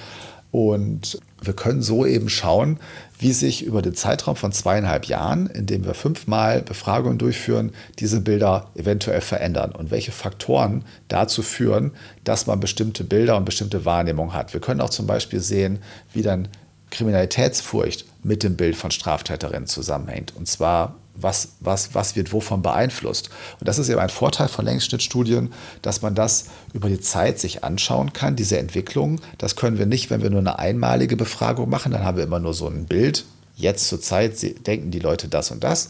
[0.51, 2.79] Und wir können so eben schauen,
[3.19, 8.21] wie sich über den Zeitraum von zweieinhalb Jahren, in dem wir fünfmal Befragungen durchführen, diese
[8.21, 11.91] Bilder eventuell verändern und welche Faktoren dazu führen,
[12.23, 14.53] dass man bestimmte Bilder und bestimmte Wahrnehmungen hat.
[14.53, 15.79] Wir können auch zum Beispiel sehen,
[16.13, 16.47] wie dann
[16.89, 20.35] Kriminalitätsfurcht mit dem Bild von Straftäterinnen zusammenhängt.
[20.35, 23.29] Und zwar, was, was, was wird wovon beeinflusst.
[23.59, 27.63] Und das ist eben ein Vorteil von Längsschnittstudien, dass man das über die Zeit sich
[27.63, 29.21] anschauen kann, diese Entwicklung.
[29.37, 32.39] Das können wir nicht, wenn wir nur eine einmalige Befragung machen, dann haben wir immer
[32.39, 33.25] nur so ein Bild.
[33.55, 34.33] Jetzt zur Zeit
[34.65, 35.89] denken die Leute das und das.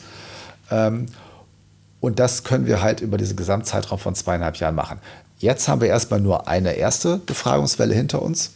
[0.70, 1.06] Ähm,
[2.02, 5.00] und das können wir halt über diesen Gesamtzeitraum von zweieinhalb Jahren machen.
[5.40, 8.52] Jetzt haben wir erstmal nur eine erste Befragungswelle hinter uns.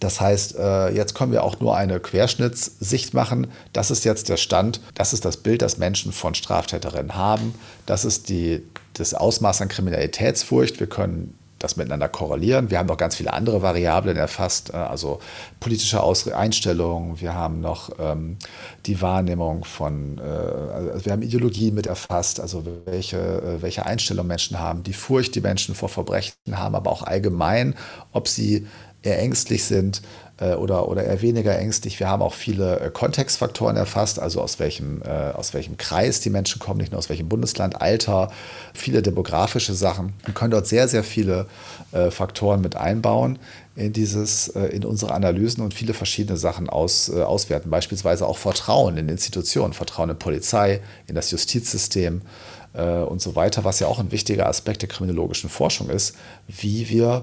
[0.00, 3.48] Das heißt, äh, jetzt können wir auch nur eine Querschnittssicht machen.
[3.72, 7.54] Das ist jetzt der Stand, das ist das Bild, das Menschen von Straftäterinnen haben.
[7.86, 8.62] Das ist die,
[8.94, 10.80] das Ausmaß an Kriminalitätsfurcht.
[10.80, 12.70] Wir können das miteinander korrelieren.
[12.70, 15.20] Wir haben noch ganz viele andere Variablen erfasst, äh, also
[15.58, 16.02] politische
[16.34, 17.20] Einstellungen.
[17.20, 18.36] Wir haben noch ähm,
[18.84, 24.26] die Wahrnehmung von, äh, also wir haben Ideologie mit erfasst, also welche, äh, welche Einstellung
[24.26, 27.74] Menschen haben, die Furcht, die Menschen vor Verbrechen haben, aber auch allgemein,
[28.12, 28.66] ob sie
[29.02, 30.02] eher ängstlich sind
[30.38, 31.98] äh, oder, oder eher weniger ängstlich.
[32.00, 36.30] Wir haben auch viele äh, Kontextfaktoren erfasst, also aus welchem, äh, aus welchem Kreis die
[36.30, 38.30] Menschen kommen, nicht nur aus welchem Bundesland, Alter,
[38.74, 40.12] viele demografische Sachen.
[40.24, 41.46] Wir können dort sehr, sehr viele
[41.92, 43.38] äh, Faktoren mit einbauen
[43.76, 47.70] in, dieses, äh, in unsere Analysen und viele verschiedene Sachen aus, äh, auswerten.
[47.70, 52.22] Beispielsweise auch Vertrauen in Institutionen, Vertrauen in Polizei, in das Justizsystem
[53.08, 56.14] und so weiter, was ja auch ein wichtiger Aspekt der kriminologischen Forschung ist,
[56.46, 57.22] wie wir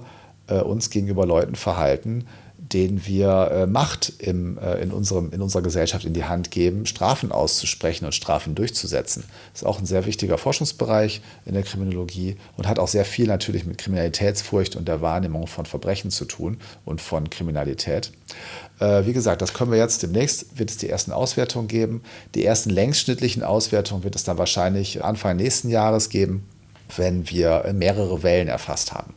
[0.54, 2.26] äh, uns gegenüber Leuten verhalten,
[2.74, 6.86] denen wir äh, Macht im, äh, in, unserem, in unserer Gesellschaft in die Hand geben,
[6.86, 9.24] Strafen auszusprechen und Strafen durchzusetzen.
[9.52, 13.28] Das ist auch ein sehr wichtiger Forschungsbereich in der Kriminologie und hat auch sehr viel
[13.28, 18.12] natürlich mit Kriminalitätsfurcht und der Wahrnehmung von Verbrechen zu tun und von Kriminalität.
[18.80, 22.02] Äh, wie gesagt, das können wir jetzt demnächst, wird es die ersten Auswertungen geben.
[22.34, 26.48] Die ersten längsschnittlichen Auswertungen wird es dann wahrscheinlich Anfang nächsten Jahres geben,
[26.96, 29.14] wenn wir mehrere Wellen erfasst haben.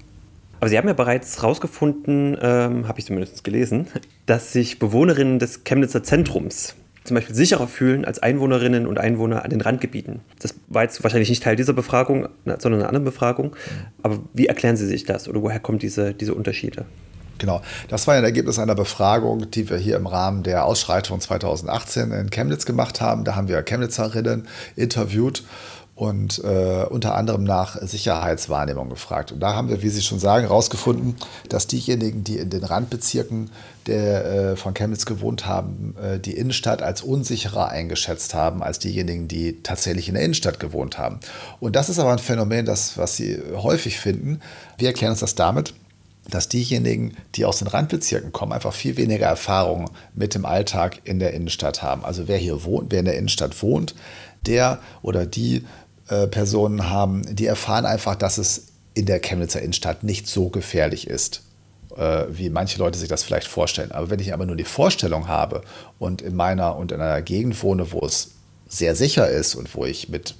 [0.61, 3.88] Aber Sie haben ja bereits herausgefunden, ähm, habe ich zumindest gelesen,
[4.27, 6.75] dass sich Bewohnerinnen des Chemnitzer Zentrums
[7.07, 10.21] zum Beispiel sicherer fühlen als Einwohnerinnen und Einwohner an den Randgebieten.
[10.40, 13.55] Das war jetzt wahrscheinlich nicht Teil dieser Befragung, sondern einer anderen Befragung.
[14.03, 16.85] Aber wie erklären Sie sich das oder woher kommen diese, diese Unterschiede?
[17.38, 22.11] Genau, das war ein Ergebnis einer Befragung, die wir hier im Rahmen der Ausschreitung 2018
[22.11, 23.25] in Chemnitz gemacht haben.
[23.25, 25.45] Da haben wir Chemnitzerinnen interviewt
[25.96, 29.32] und äh, unter anderem nach Sicherheitswahrnehmung gefragt.
[29.32, 31.16] Und da haben wir, wie Sie schon sagen, herausgefunden,
[31.48, 33.50] dass diejenigen, die in den Randbezirken
[33.87, 39.26] der, äh, von Chemnitz gewohnt haben, äh, die Innenstadt als unsicherer eingeschätzt haben als diejenigen,
[39.26, 41.18] die tatsächlich in der Innenstadt gewohnt haben.
[41.61, 44.40] Und das ist aber ein Phänomen, das, was Sie häufig finden.
[44.76, 45.72] Wir erklären uns das damit,
[46.28, 51.20] dass diejenigen, die aus den Randbezirken kommen, einfach viel weniger Erfahrung mit dem Alltag in
[51.20, 52.04] der Innenstadt haben.
[52.04, 53.94] Also wer hier wohnt, wer in der Innenstadt wohnt,
[54.46, 55.64] der oder die
[56.09, 61.07] äh, Personen haben, die erfahren einfach, dass es in der Chemnitzer Innenstadt nicht so gefährlich
[61.07, 61.42] ist,
[61.97, 63.92] äh, wie manche Leute sich das vielleicht vorstellen.
[63.92, 65.62] Aber wenn ich aber nur die Vorstellung habe
[65.99, 68.31] und in meiner und in einer Gegend wohne, wo es
[68.69, 70.35] sehr sicher ist und wo ich mit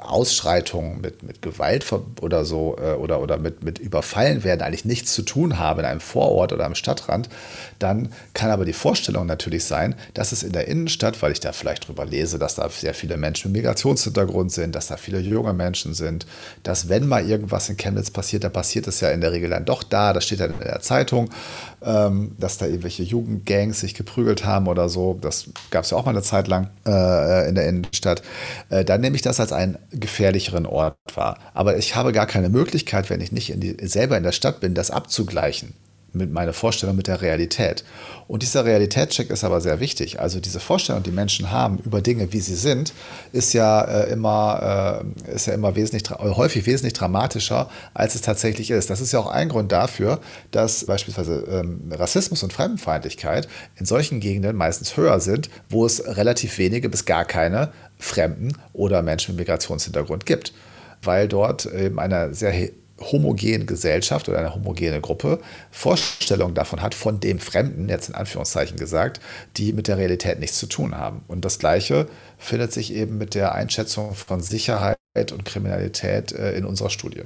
[0.00, 1.84] Ausschreitungen, mit, mit Gewalt
[2.20, 5.86] oder so äh, oder, oder mit, mit Überfallen werden eigentlich nichts zu tun haben in
[5.86, 7.28] einem Vorort oder am Stadtrand,
[7.78, 11.52] dann kann aber die Vorstellung natürlich sein, dass es in der Innenstadt, weil ich da
[11.52, 15.52] vielleicht drüber lese, dass da sehr viele Menschen mit Migrationshintergrund sind, dass da viele junge
[15.52, 16.26] Menschen sind,
[16.62, 19.64] dass wenn mal irgendwas in Chemnitz passiert, dann passiert es ja in der Regel dann
[19.64, 21.30] doch da, das steht dann in der Zeitung,
[21.82, 26.04] ähm, dass da irgendwelche Jugendgangs sich geprügelt haben oder so, das gab es ja auch
[26.04, 28.22] mal eine Zeit lang äh, in der Innenstadt,
[28.70, 31.38] äh, dann nehme ich das als einen gefährlicheren Ort wahr.
[31.54, 34.60] Aber ich habe gar keine Möglichkeit, wenn ich nicht in die, selber in der Stadt
[34.60, 35.74] bin, das abzugleichen
[36.14, 37.84] mit meiner Vorstellung mit der Realität.
[38.26, 40.20] Und dieser Realitätscheck ist aber sehr wichtig.
[40.20, 42.94] Also diese Vorstellung, die Menschen haben über Dinge, wie sie sind,
[43.32, 48.70] ist ja äh, immer, äh, ist ja immer wesentlich, häufig wesentlich dramatischer, als es tatsächlich
[48.70, 48.88] ist.
[48.88, 50.20] Das ist ja auch ein Grund dafür,
[50.52, 56.56] dass beispielsweise ähm, Rassismus und Fremdenfeindlichkeit in solchen Gegenden meistens höher sind, wo es relativ
[56.58, 57.72] wenige bis gar keine
[58.04, 60.52] Fremden oder Menschen mit Migrationshintergrund gibt.
[61.02, 65.40] Weil dort eben eine sehr homogene Gesellschaft oder eine homogene Gruppe
[65.70, 69.20] Vorstellungen davon hat, von dem Fremden, jetzt in Anführungszeichen gesagt,
[69.56, 71.22] die mit der Realität nichts zu tun haben.
[71.26, 72.06] Und das Gleiche
[72.38, 74.96] findet sich eben mit der Einschätzung von Sicherheit
[75.32, 77.22] und Kriminalität äh, in unserer Studie.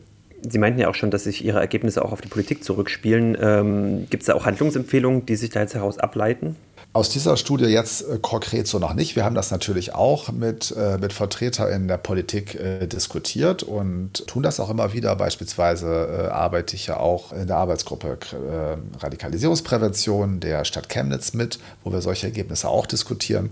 [0.49, 3.37] Sie meinten ja auch schon, dass sich Ihre Ergebnisse auch auf die Politik zurückspielen.
[3.41, 6.57] Ähm, Gibt es da auch Handlungsempfehlungen, die sich da jetzt heraus ableiten?
[6.95, 9.15] Aus dieser Studie jetzt äh, konkret so noch nicht.
[9.15, 14.27] Wir haben das natürlich auch mit, äh, mit Vertretern in der Politik äh, diskutiert und
[14.27, 15.15] tun das auch immer wieder.
[15.15, 18.19] Beispielsweise arbeite ich ja auch in der Arbeitsgruppe
[19.01, 23.51] Radikalisierungsprävention der Stadt Chemnitz mit, wo wir solche Ergebnisse auch diskutieren.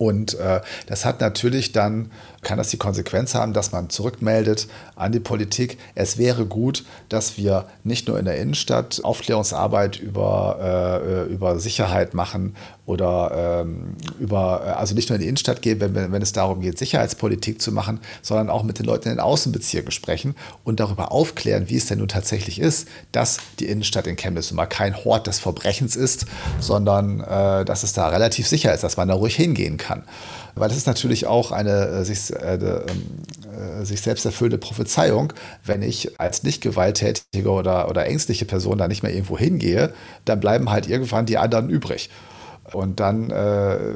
[0.00, 2.10] Und äh, das hat natürlich dann,
[2.40, 7.36] kann das die Konsequenz haben, dass man zurückmeldet an die Politik, es wäre gut, dass
[7.36, 10.96] wir nicht nur in der Innenstadt Aufklärungsarbeit über,
[11.28, 15.80] äh, über Sicherheit machen oder ähm, über, äh, also nicht nur in die Innenstadt gehen,
[15.80, 19.20] wenn, wenn es darum geht, Sicherheitspolitik zu machen, sondern auch mit den Leuten in den
[19.20, 20.34] Außenbezirken sprechen
[20.64, 24.56] und darüber aufklären, wie es denn nun tatsächlich ist, dass die Innenstadt in Chemnitz nun
[24.56, 26.24] mal kein Hort des Verbrechens ist,
[26.58, 30.04] sondern äh, dass es da relativ sicher ist, dass man da ruhig hingehen kann kann.
[30.54, 35.32] Weil das ist natürlich auch eine äh, sich, äh, äh, sich selbst erfüllende Prophezeiung.
[35.64, 39.92] Wenn ich als nicht gewalttätige oder, oder ängstliche Person da nicht mehr irgendwo hingehe,
[40.24, 42.10] dann bleiben halt irgendwann die anderen übrig.
[42.72, 43.94] Und dann äh,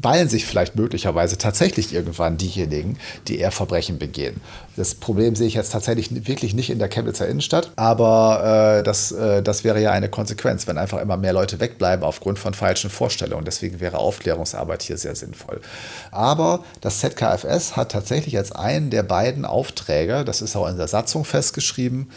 [0.00, 4.40] ballen sich vielleicht möglicherweise tatsächlich irgendwann diejenigen, die eher Verbrechen begehen.
[4.76, 9.12] Das Problem sehe ich jetzt tatsächlich wirklich nicht in der Chemnitzer Innenstadt, aber äh, das,
[9.12, 12.90] äh, das wäre ja eine Konsequenz, wenn einfach immer mehr Leute wegbleiben aufgrund von falschen
[12.90, 13.44] Vorstellungen.
[13.44, 15.60] Deswegen wäre Aufklärungsarbeit hier sehr sinnvoll.
[16.10, 20.88] Aber das ZKFS hat tatsächlich als einen der beiden Aufträge, das ist auch in der
[20.88, 22.10] Satzung festgeschrieben,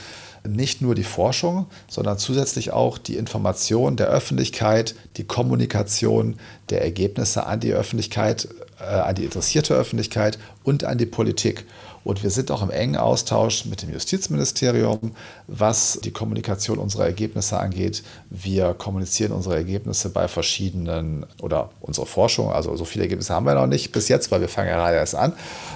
[0.48, 6.36] nicht nur die Forschung, sondern zusätzlich auch die Information der Öffentlichkeit, die Kommunikation
[6.70, 8.48] der Ergebnisse an die Öffentlichkeit,
[8.80, 11.66] äh, an die interessierte Öffentlichkeit und an die Politik.
[12.04, 15.16] Und wir sind auch im engen Austausch mit dem Justizministerium,
[15.48, 18.04] was die Kommunikation unserer Ergebnisse angeht.
[18.30, 23.56] Wir kommunizieren unsere Ergebnisse bei verschiedenen oder unsere Forschung, also so viele Ergebnisse haben wir
[23.56, 25.32] noch nicht bis jetzt, weil wir fangen ja gerade erst an.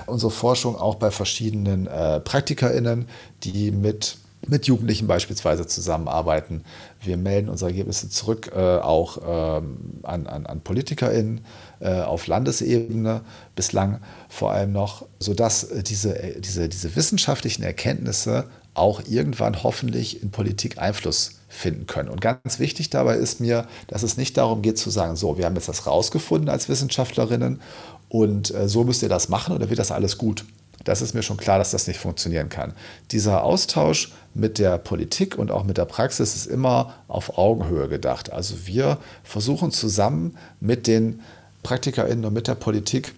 [0.06, 3.08] Unsere Forschung auch bei verschiedenen äh, PraktikerInnen,
[3.44, 4.18] die mit
[4.50, 6.64] mit Jugendlichen beispielsweise zusammenarbeiten.
[7.02, 11.42] Wir melden unsere Ergebnisse zurück, äh, auch ähm, an, an, an PolitikerInnen
[11.80, 13.22] äh, auf Landesebene,
[13.56, 20.78] bislang vor allem noch, sodass diese, diese, diese wissenschaftlichen Erkenntnisse auch irgendwann hoffentlich in Politik
[20.78, 22.10] Einfluss finden können.
[22.10, 25.46] Und ganz wichtig dabei ist mir, dass es nicht darum geht zu sagen, so, wir
[25.46, 27.62] haben jetzt das rausgefunden als Wissenschaftlerinnen
[28.10, 30.46] und äh, so müsst ihr das machen oder wird das alles gut
[30.88, 32.74] das ist mir schon klar, dass das nicht funktionieren kann.
[33.12, 38.32] Dieser Austausch mit der Politik und auch mit der Praxis ist immer auf Augenhöhe gedacht.
[38.32, 41.22] Also wir versuchen zusammen mit den
[41.64, 43.14] PraktikerInnen und mit der Politik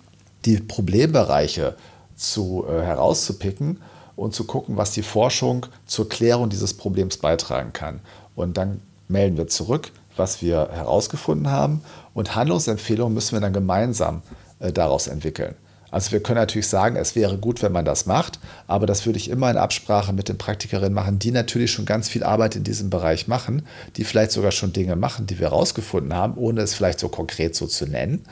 [0.46, 1.76] die Problembereiche
[2.16, 3.82] zu, äh, herauszupicken
[4.16, 8.00] und zu gucken, was die Forschung zur Klärung dieses Problems beitragen kann.
[8.36, 11.82] Und dann melden wir zurück, was wir herausgefunden haben
[12.16, 14.24] und Handlungsempfehlungen müssen wir dann gemeinsam
[14.60, 15.54] äh, daraus entwickeln.
[15.92, 19.18] Also wir können natürlich sagen, es wäre gut, wenn man das macht, aber das würde
[19.18, 22.64] ich immer in Absprache mit den Praktikerinnen machen, die natürlich schon ganz viel Arbeit in
[22.64, 23.64] diesem Bereich machen,
[23.96, 27.56] die vielleicht sogar schon Dinge machen, die wir herausgefunden haben, ohne es vielleicht so konkret
[27.56, 28.24] so zu nennen,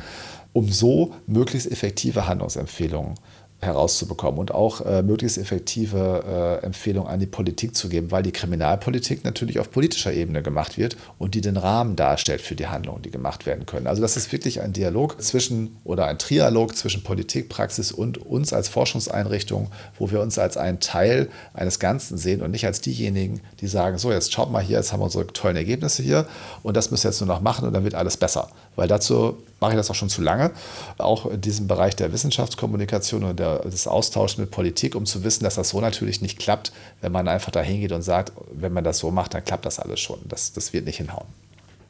[0.54, 3.16] um so möglichst effektive Handlungsempfehlungen
[3.60, 8.32] herauszubekommen und auch äh, möglichst effektive äh, Empfehlungen an die Politik zu geben, weil die
[8.32, 13.02] Kriminalpolitik natürlich auf politischer Ebene gemacht wird und die den Rahmen darstellt für die Handlungen,
[13.02, 13.88] die gemacht werden können.
[13.88, 18.54] Also das ist wirklich ein Dialog zwischen oder ein Trialog zwischen Politik, Praxis und uns
[18.54, 23.42] als Forschungseinrichtung, wo wir uns als einen Teil eines Ganzen sehen und nicht als diejenigen,
[23.60, 26.28] die sagen, so jetzt schaut mal hier, jetzt haben wir unsere tollen Ergebnisse hier
[26.62, 28.50] und das müssen wir jetzt nur noch machen und dann wird alles besser.
[28.76, 30.52] Weil dazu mache ich das auch schon zu lange,
[30.98, 35.44] auch in diesem Bereich der Wissenschaftskommunikation und der, des Austauschs mit Politik, um zu wissen,
[35.44, 38.84] dass das so natürlich nicht klappt, wenn man einfach da hingeht und sagt, wenn man
[38.84, 40.20] das so macht, dann klappt das alles schon.
[40.28, 41.28] Das, das wird nicht hinhauen.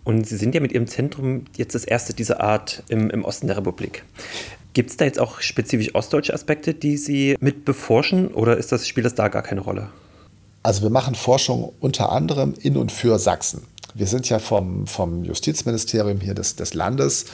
[0.03, 3.47] Und Sie sind ja mit Ihrem Zentrum jetzt das erste dieser Art im, im Osten
[3.47, 4.05] der Republik.
[4.71, 8.87] Gibt es da jetzt auch spezifisch ostdeutsche Aspekte, die Sie mit beforschen oder ist das,
[8.87, 9.89] spielt das da gar keine Rolle?
[10.63, 13.63] Also wir machen Forschung unter anderem in und für Sachsen.
[13.97, 17.25] Wir sind ja vom, vom Justizministerium hier des, des Landes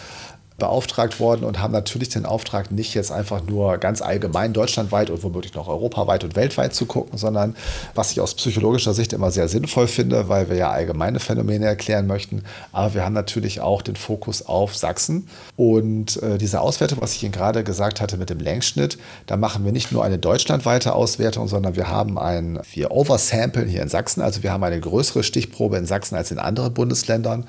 [0.58, 5.24] beauftragt worden und haben natürlich den Auftrag, nicht jetzt einfach nur ganz allgemein deutschlandweit und
[5.24, 7.56] womöglich noch europaweit und weltweit zu gucken, sondern
[7.96, 12.08] was ich aus psychologischer Sicht immer sehr sinnvoll finde, weil wir ja allgemeine Phänomene erklären
[12.08, 12.44] möchten.
[12.72, 15.28] Aber wir haben natürlich auch den Fokus auf Sachsen.
[15.56, 19.66] Und äh, diese Auswertung, was ich Ihnen gerade gesagt hatte mit dem Längsschnitt, da machen
[19.66, 24.22] wir nicht nur eine deutschlandweite Auswertung, sondern wir haben ein, wir oversamplen hier in Sachsen.
[24.22, 27.46] Also wir haben eine größere Stichprobe in Sachsen als in anderen Bundesländern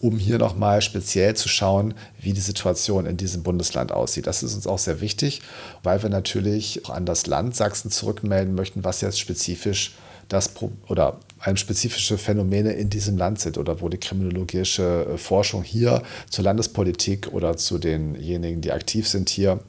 [0.00, 4.26] um hier nochmal speziell zu schauen, wie die Situation in diesem Bundesland aussieht.
[4.26, 5.42] Das ist uns auch sehr wichtig,
[5.82, 9.94] weil wir natürlich auch an das Land Sachsen zurückmelden möchten, was jetzt spezifisch
[10.28, 10.50] das
[10.88, 16.02] oder einem spezifische Phänomene in diesem Land sind oder wo die kriminologische äh, Forschung hier
[16.28, 19.60] zur Landespolitik oder zu denjenigen, die aktiv sind hier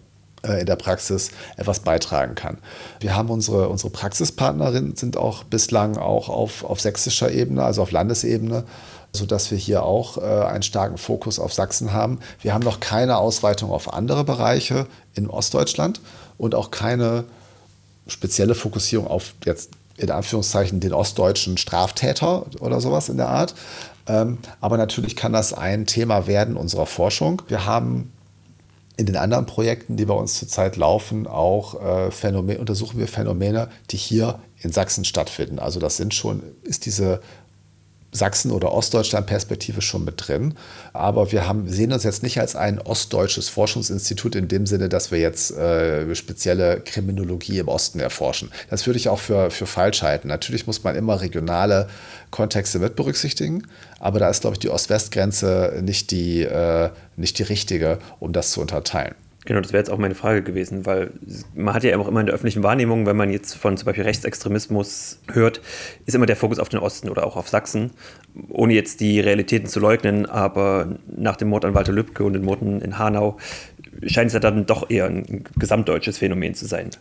[0.44, 2.58] äh, in der Praxis etwas beitragen kann.
[3.00, 7.92] Wir haben unsere, unsere Praxispartnerinnen sind auch bislang auch auf, auf sächsischer Ebene, also auf
[7.92, 8.65] Landesebene
[9.13, 12.19] sodass wir hier auch äh, einen starken Fokus auf Sachsen haben.
[12.41, 16.02] Wir haben noch keine Ausweitung auf andere Bereiche in Ostdeutschland
[16.38, 17.26] und auch keine
[18.08, 23.54] spezielle Fokussierung auf jetzt in Anführungszeichen den ostdeutschen Straftäter oder sowas in der Art.
[24.08, 27.41] Ähm, aber natürlich kann das ein Thema werden unserer Forschung.
[27.48, 28.12] Wir haben
[28.95, 33.69] in den anderen Projekten, die bei uns zurzeit laufen, auch äh, Phänomene, untersuchen wir Phänomene,
[33.91, 35.60] die hier in Sachsen stattfinden.
[35.60, 37.22] Also das sind schon, ist diese
[38.12, 40.56] Sachsen- oder Ostdeutschland-Perspektive schon mit drin.
[40.93, 45.12] Aber wir haben, sehen uns jetzt nicht als ein ostdeutsches Forschungsinstitut in dem Sinne, dass
[45.12, 48.52] wir jetzt äh, spezielle Kriminologie im Osten erforschen.
[48.69, 50.28] Das würde ich auch für, für falsch halten.
[50.28, 51.88] Natürlich muss man immer regionale
[52.32, 53.67] Kontexte mit berücksichtigen,
[54.00, 58.62] aber da ist, glaube ich, die Ost-West-Grenze nicht, äh, nicht die richtige, um das zu
[58.62, 59.15] unterteilen.
[59.49, 61.09] Genau, das wäre jetzt auch meine Frage gewesen, weil
[61.55, 64.03] man hat ja auch immer in der öffentlichen Wahrnehmung, wenn man jetzt von zum Beispiel
[64.03, 65.59] Rechtsextremismus hört,
[66.05, 67.89] ist immer der Fokus auf den Osten oder auch auf Sachsen,
[68.49, 72.43] ohne jetzt die Realitäten zu leugnen, aber nach dem Mord an Walter Lübcke und den
[72.43, 73.38] Morden in Hanau
[74.05, 76.91] scheint es ja dann doch eher ein gesamtdeutsches Phänomen zu sein.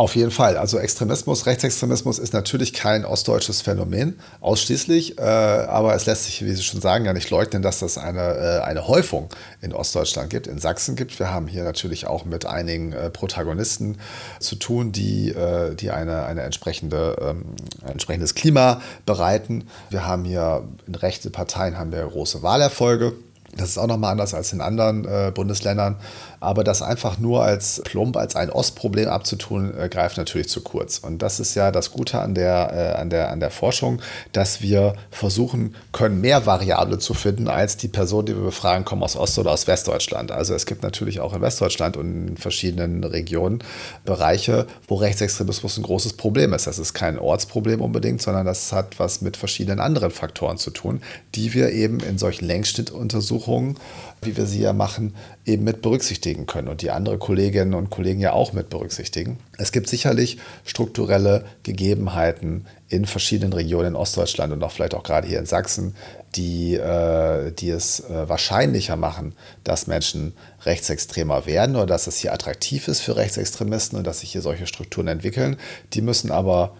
[0.00, 0.56] Auf jeden Fall.
[0.56, 5.18] Also Extremismus, Rechtsextremismus ist natürlich kein ostdeutsches Phänomen, ausschließlich.
[5.18, 8.22] Äh, aber es lässt sich, wie Sie schon sagen, ja nicht leugnen, dass das eine,
[8.22, 9.28] äh, eine Häufung
[9.60, 11.18] in Ostdeutschland gibt, in Sachsen gibt.
[11.18, 13.98] Wir haben hier natürlich auch mit einigen äh, Protagonisten
[14.38, 17.44] zu tun, die, äh, die eine, eine entsprechende, ähm,
[17.82, 19.68] ein entsprechendes Klima bereiten.
[19.90, 23.12] Wir haben hier in rechte Parteien haben wir große Wahlerfolge.
[23.56, 25.96] Das ist auch nochmal anders als in anderen äh, Bundesländern.
[26.40, 30.98] Aber das einfach nur als plump, als ein Ostproblem abzutun, äh, greift natürlich zu kurz.
[30.98, 34.00] Und das ist ja das Gute an der, äh, an, der, an der Forschung,
[34.32, 39.02] dass wir versuchen können, mehr Variable zu finden, als die Personen, die wir befragen, kommen
[39.02, 40.32] aus Ost- oder aus Westdeutschland.
[40.32, 43.62] Also es gibt natürlich auch in Westdeutschland und in verschiedenen Regionen
[44.06, 46.66] Bereiche, wo Rechtsextremismus ein großes Problem ist.
[46.66, 51.02] Das ist kein Ortsproblem unbedingt, sondern das hat was mit verschiedenen anderen Faktoren zu tun,
[51.34, 53.76] die wir eben in solchen Längsschnittuntersuchungen
[54.22, 55.14] wie wir sie ja machen,
[55.50, 59.38] eben mit berücksichtigen können und die andere Kolleginnen und Kollegen ja auch mit berücksichtigen.
[59.58, 65.26] Es gibt sicherlich strukturelle Gegebenheiten in verschiedenen Regionen in Ostdeutschland und auch vielleicht auch gerade
[65.28, 65.94] hier in Sachsen,
[66.36, 69.34] die, äh, die es äh, wahrscheinlicher machen,
[69.64, 70.32] dass Menschen
[70.64, 74.66] rechtsextremer werden oder dass es hier attraktiv ist für Rechtsextremisten und dass sich hier solche
[74.66, 75.56] Strukturen entwickeln.
[75.92, 76.76] Die müssen aber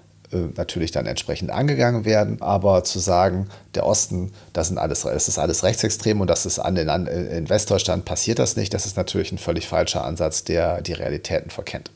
[0.56, 2.40] natürlich dann entsprechend angegangen werden.
[2.40, 6.58] Aber zu sagen, der Osten, das, sind alles, das ist alles rechtsextrem und das ist
[6.58, 10.82] an, in, in Westdeutschland passiert das nicht, das ist natürlich ein völlig falscher Ansatz, der
[10.82, 11.90] die Realitäten verkennt.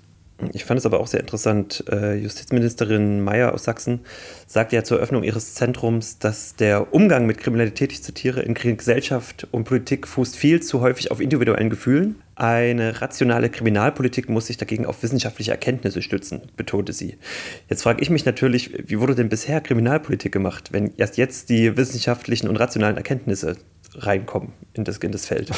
[0.52, 1.84] Ich fand es aber auch sehr interessant.
[1.88, 4.00] Äh, Justizministerin Mayer aus Sachsen
[4.46, 9.46] sagte ja zur Eröffnung ihres Zentrums, dass der Umgang mit Kriminalität, ich zitiere, in Gesellschaft
[9.52, 12.16] und Politik fußt viel zu häufig auf individuellen Gefühlen.
[12.34, 17.16] Eine rationale Kriminalpolitik muss sich dagegen auf wissenschaftliche Erkenntnisse stützen, betonte sie.
[17.68, 21.76] Jetzt frage ich mich natürlich, wie wurde denn bisher Kriminalpolitik gemacht, wenn erst jetzt die
[21.76, 23.56] wissenschaftlichen und rationalen Erkenntnisse
[23.96, 25.50] reinkommen in das, in das Feld.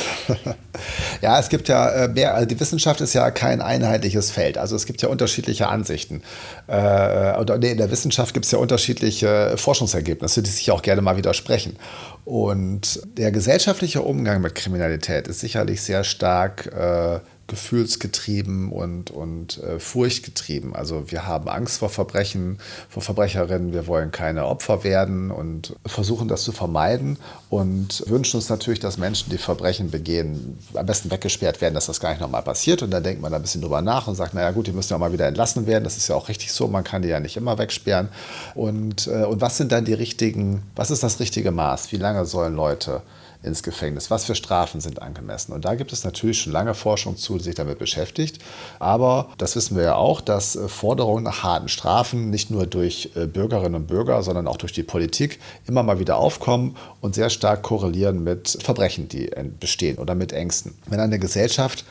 [1.23, 4.59] ja, es gibt ja äh, mehr, also die Wissenschaft ist ja kein einheitliches Feld.
[4.59, 6.23] Also es gibt ja unterschiedliche Ansichten.
[6.67, 11.03] Äh, oder nee, in der Wissenschaft gibt es ja unterschiedliche Forschungsergebnisse, die sich auch gerne
[11.03, 11.77] mal widersprechen.
[12.25, 19.79] Und der gesellschaftliche Umgang mit Kriminalität ist sicherlich sehr stark äh, gefühlsgetrieben und, und äh,
[19.79, 20.75] furchtgetrieben.
[20.75, 26.29] Also wir haben Angst vor Verbrechen, vor Verbrecherinnen, wir wollen keine Opfer werden und versuchen
[26.29, 27.19] das zu vermeiden
[27.51, 32.01] und wünschen uns natürlich, dass Menschen, die Verbrechen begehen, am besten weggesperrt werden, dass das
[32.01, 32.83] gar nicht nochmal passiert.
[32.83, 34.97] Und dann denkt man ein bisschen drüber nach und sagt, naja gut, die müssen ja
[34.97, 35.85] auch mal wieder entlassen werden.
[35.85, 38.09] Das ist ja auch richtig so, man kann die ja nicht immer wegsperren.
[38.55, 41.93] Und, äh, und was sind dann die richtigen, was ist das richtige Maß?
[41.93, 43.03] Wie lange sollen Leute
[43.47, 44.11] ins Gefängnis?
[44.11, 45.53] Was für Strafen sind angemessen?
[45.53, 48.43] Und da gibt es natürlich schon lange Forschung zu, die sich damit beschäftigt.
[48.79, 53.11] Aber das wissen wir ja auch, dass äh, Forderungen nach harten Strafen nicht nur durch
[53.15, 57.31] äh, Bürgerinnen und Bürger, sondern auch durch die Politik immer mal wieder aufkommen und sehr
[57.31, 60.75] stark korrelieren mit Verbrechen, die bestehen oder mit Ängsten.
[60.87, 61.85] Wenn eine Gesellschaft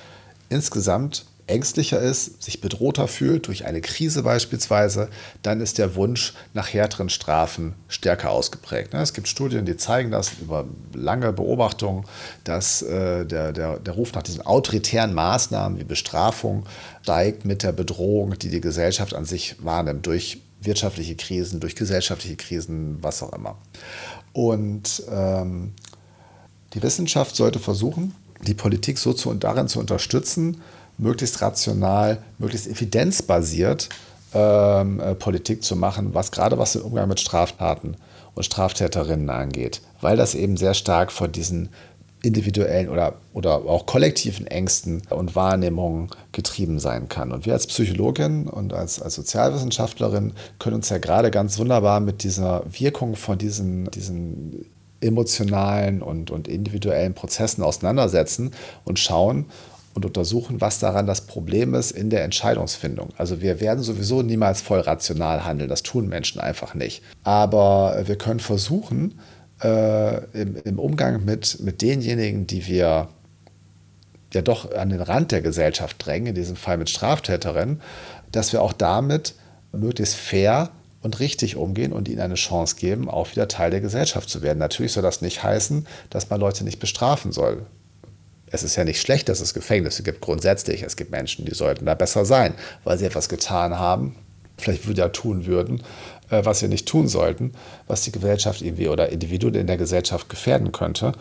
[0.49, 5.09] insgesamt ängstlicher ist, sich bedrohter fühlt durch eine Krise beispielsweise,
[5.43, 8.93] dann ist der Wunsch nach härteren Strafen stärker ausgeprägt.
[8.93, 9.01] Ne?
[9.01, 12.05] Es gibt Studien, die zeigen das über lange Beobachtungen,
[12.43, 16.65] dass äh, der, der, der Ruf nach diesen autoritären Maßnahmen wie Bestrafung
[17.03, 22.35] steigt mit der Bedrohung, die die Gesellschaft an sich wahrnimmt durch wirtschaftliche Krisen, durch gesellschaftliche
[22.35, 23.57] Krisen, was auch immer.
[24.33, 25.73] Und ähm,
[26.73, 30.61] die Wissenschaft sollte versuchen, die Politik so zu, darin zu unterstützen,
[30.97, 33.89] möglichst rational, möglichst evidenzbasiert
[34.33, 37.95] ähm, äh, Politik zu machen, was gerade was den Umgang mit Straftaten
[38.33, 41.69] und Straftäterinnen angeht, weil das eben sehr stark von diesen
[42.25, 47.31] individuellen oder, oder auch kollektiven Ängsten und Wahrnehmungen getrieben sein kann.
[47.31, 52.23] Und wir als Psychologin und als, als Sozialwissenschaftlerin können uns ja gerade ganz wunderbar mit
[52.23, 54.65] dieser Wirkung von diesen, diesen
[55.01, 58.51] emotionalen und, und individuellen Prozessen auseinandersetzen
[58.85, 59.45] und schauen,
[59.95, 63.13] und untersuchen, was daran das Problem ist in der Entscheidungsfindung.
[63.17, 67.01] Also wir werden sowieso niemals voll rational handeln, das tun Menschen einfach nicht.
[67.23, 69.19] Aber wir können versuchen,
[69.63, 73.07] äh, im, im, Umgang mit, mit denjenigen, die wir
[74.33, 77.81] ja doch an den Rand der Gesellschaft drängen, in diesem Fall mit Straftäterinnen,
[78.33, 79.35] dass wir auch damit
[79.71, 80.71] möglichst fair
[81.01, 84.59] und richtig umgehen und ihnen eine Chance geben, auch wieder Teil der Gesellschaft zu werden.
[84.59, 87.65] Natürlich soll das nicht heißen, dass man Leute nicht bestrafen soll
[88.55, 90.81] es ist ja nicht schlecht, dass es Gefängnisse gibt grundsätzlich.
[90.81, 94.15] Es gibt Menschen, die sollten da besser sein, weil sie etwas getan haben,
[94.57, 95.83] vielleicht wieder tun würden,
[96.29, 97.53] äh, was sie nicht tun sollten,
[97.87, 101.11] was die Gesellschaft irgendwie oder Individuen in der Gesellschaft gefährden könnte.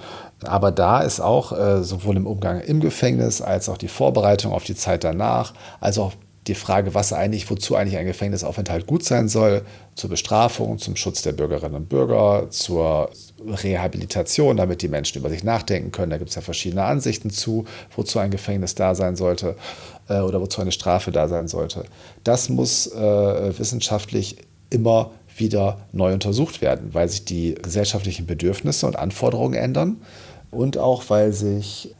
[0.42, 4.64] Aber da ist auch äh, sowohl im Umgang im Gefängnis als auch die Vorbereitung auf
[4.64, 6.12] die Zeit danach, als auch
[6.46, 9.62] die Frage, was eigentlich, wozu eigentlich ein Gefängnisaufenthalt gut sein soll,
[9.94, 13.10] zur Bestrafung, zum Schutz der Bürgerinnen und Bürger, zur
[13.46, 16.10] Rehabilitation, damit die Menschen über sich nachdenken können.
[16.10, 17.64] Da gibt es ja verschiedene Ansichten zu,
[17.96, 19.56] wozu ein Gefängnis da sein sollte
[20.08, 21.84] äh, oder wozu eine Strafe da sein sollte.
[22.24, 24.36] Das muss äh, wissenschaftlich
[24.70, 30.02] immer wieder neu untersucht werden, weil sich die gesellschaftlichen Bedürfnisse und Anforderungen ändern
[30.50, 31.94] und auch weil sich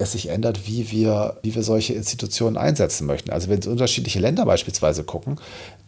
[0.00, 3.30] es sich ändert, wie wir, wie wir solche Institutionen einsetzen möchten.
[3.30, 5.38] Also wenn Sie unterschiedliche Länder beispielsweise gucken,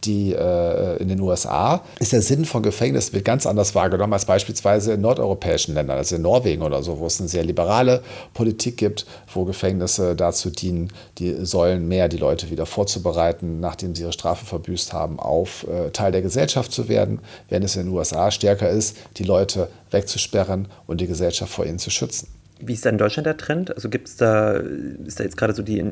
[0.03, 4.25] die äh, in den USA, ist der Sinn von Gefängnissen wird ganz anders wahrgenommen als
[4.25, 8.03] beispielsweise in nordeuropäischen Ländern, also in Norwegen oder so, wo es eine sehr liberale
[8.33, 14.03] Politik gibt, wo Gefängnisse dazu dienen, die sollen mehr die Leute wieder vorzubereiten, nachdem sie
[14.03, 17.93] ihre Strafe verbüßt haben, auf äh, Teil der Gesellschaft zu werden, während es in den
[17.93, 22.27] USA stärker ist, die Leute wegzusperren und die Gesellschaft vor ihnen zu schützen.
[22.65, 23.75] Wie ist da in Deutschland der Trend?
[23.75, 25.83] Also gibt es da, ist da jetzt gerade so die,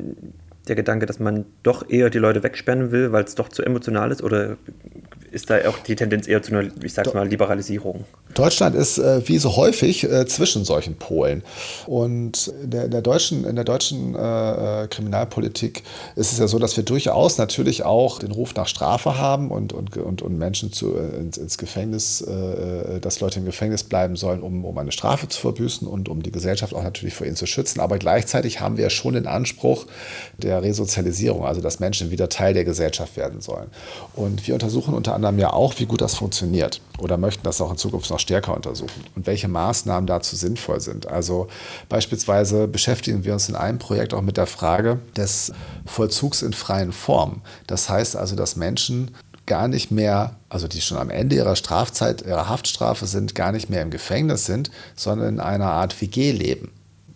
[0.68, 4.12] der Gedanke, dass man doch eher die Leute wegsperren will, weil es doch zu emotional
[4.12, 4.22] ist?
[4.22, 4.56] Oder
[5.32, 8.04] ist da auch die Tendenz eher zu einer, ich sag's mal, Liberalisierung?
[8.34, 11.42] Deutschland ist äh, wie so häufig äh, zwischen solchen Polen.
[11.86, 15.82] Und in der, in der deutschen, in der deutschen äh, äh, Kriminalpolitik
[16.16, 19.72] ist es ja so, dass wir durchaus natürlich auch den Ruf nach Strafe haben und,
[19.72, 24.16] und, und, und Menschen zu, äh, ins, ins, Gefängnis, äh, dass Leute im Gefängnis bleiben
[24.16, 27.36] sollen, um, um eine Strafe zu verbüßen und um die Gesellschaft auch natürlich vor ihnen
[27.36, 27.80] zu schützen.
[27.80, 29.86] Aber gleichzeitig haben wir schon den Anspruch
[30.38, 33.68] der Resozialisierung, also dass Menschen wieder Teil der Gesellschaft werden sollen.
[34.14, 37.70] Und wir untersuchen unter anderem ja auch, wie gut das funktioniert oder möchten das auch
[37.70, 41.08] in Zukunft noch stärker untersuchen und welche Maßnahmen dazu sinnvoll sind.
[41.08, 41.48] Also
[41.88, 45.52] beispielsweise beschäftigen wir uns in einem Projekt auch mit der Frage des
[45.86, 47.42] Vollzugs in freien Formen.
[47.66, 49.12] Das heißt also, dass Menschen
[49.46, 53.70] gar nicht mehr, also die schon am Ende ihrer Strafzeit, ihrer Haftstrafe sind, gar nicht
[53.70, 56.70] mehr im Gefängnis sind, sondern in einer Art WG leben.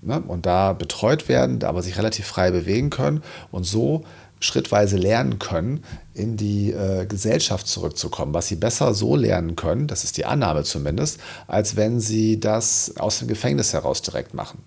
[0.07, 0.23] Ne?
[0.27, 4.05] Und da betreut werden, aber sich relativ frei bewegen können und so
[4.39, 5.83] schrittweise lernen können,
[6.15, 10.63] in die äh, Gesellschaft zurückzukommen, was sie besser so lernen können, das ist die Annahme
[10.63, 14.63] zumindest, als wenn sie das aus dem Gefängnis heraus direkt machen.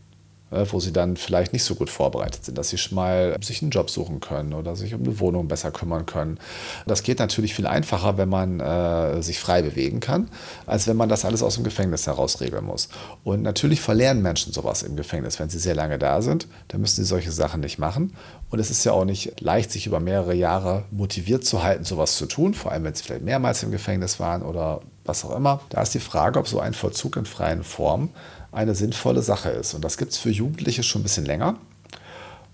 [0.51, 3.61] Äh, wo sie dann vielleicht nicht so gut vorbereitet sind, dass sie schon mal sich
[3.61, 6.39] einen Job suchen können oder sich um eine Wohnung besser kümmern können.
[6.87, 10.27] Das geht natürlich viel einfacher, wenn man äh, sich frei bewegen kann,
[10.65, 12.89] als wenn man das alles aus dem Gefängnis heraus regeln muss.
[13.23, 16.47] Und natürlich verlernen Menschen sowas im Gefängnis, wenn sie sehr lange da sind.
[16.69, 18.15] Dann müssen sie solche Sachen nicht machen.
[18.49, 22.17] Und es ist ja auch nicht leicht, sich über mehrere Jahre motiviert zu halten, sowas
[22.17, 25.61] zu tun, vor allem wenn sie vielleicht mehrmals im Gefängnis waren oder was auch immer.
[25.69, 28.09] Da ist die Frage, ob so ein Vollzug in freien Form
[28.51, 29.73] eine sinnvolle Sache ist.
[29.73, 31.55] Und das gibt es für Jugendliche schon ein bisschen länger.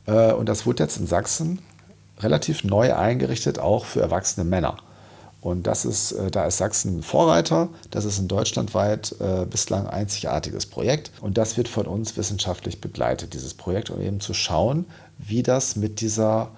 [0.06, 1.60] Äh, und das wurde jetzt in Sachsen
[2.20, 4.78] relativ neu eingerichtet, auch für erwachsene Männer.
[5.42, 7.70] Und das ist, äh, da ist Sachsen Vorreiter.
[7.92, 11.12] Das ist ein deutschlandweit äh, bislang einzigartiges Projekt.
[11.22, 14.86] Und das wird von uns wissenschaftlich begleitet, dieses Projekt, um eben zu schauen,
[15.20, 16.50] wie das mit dieser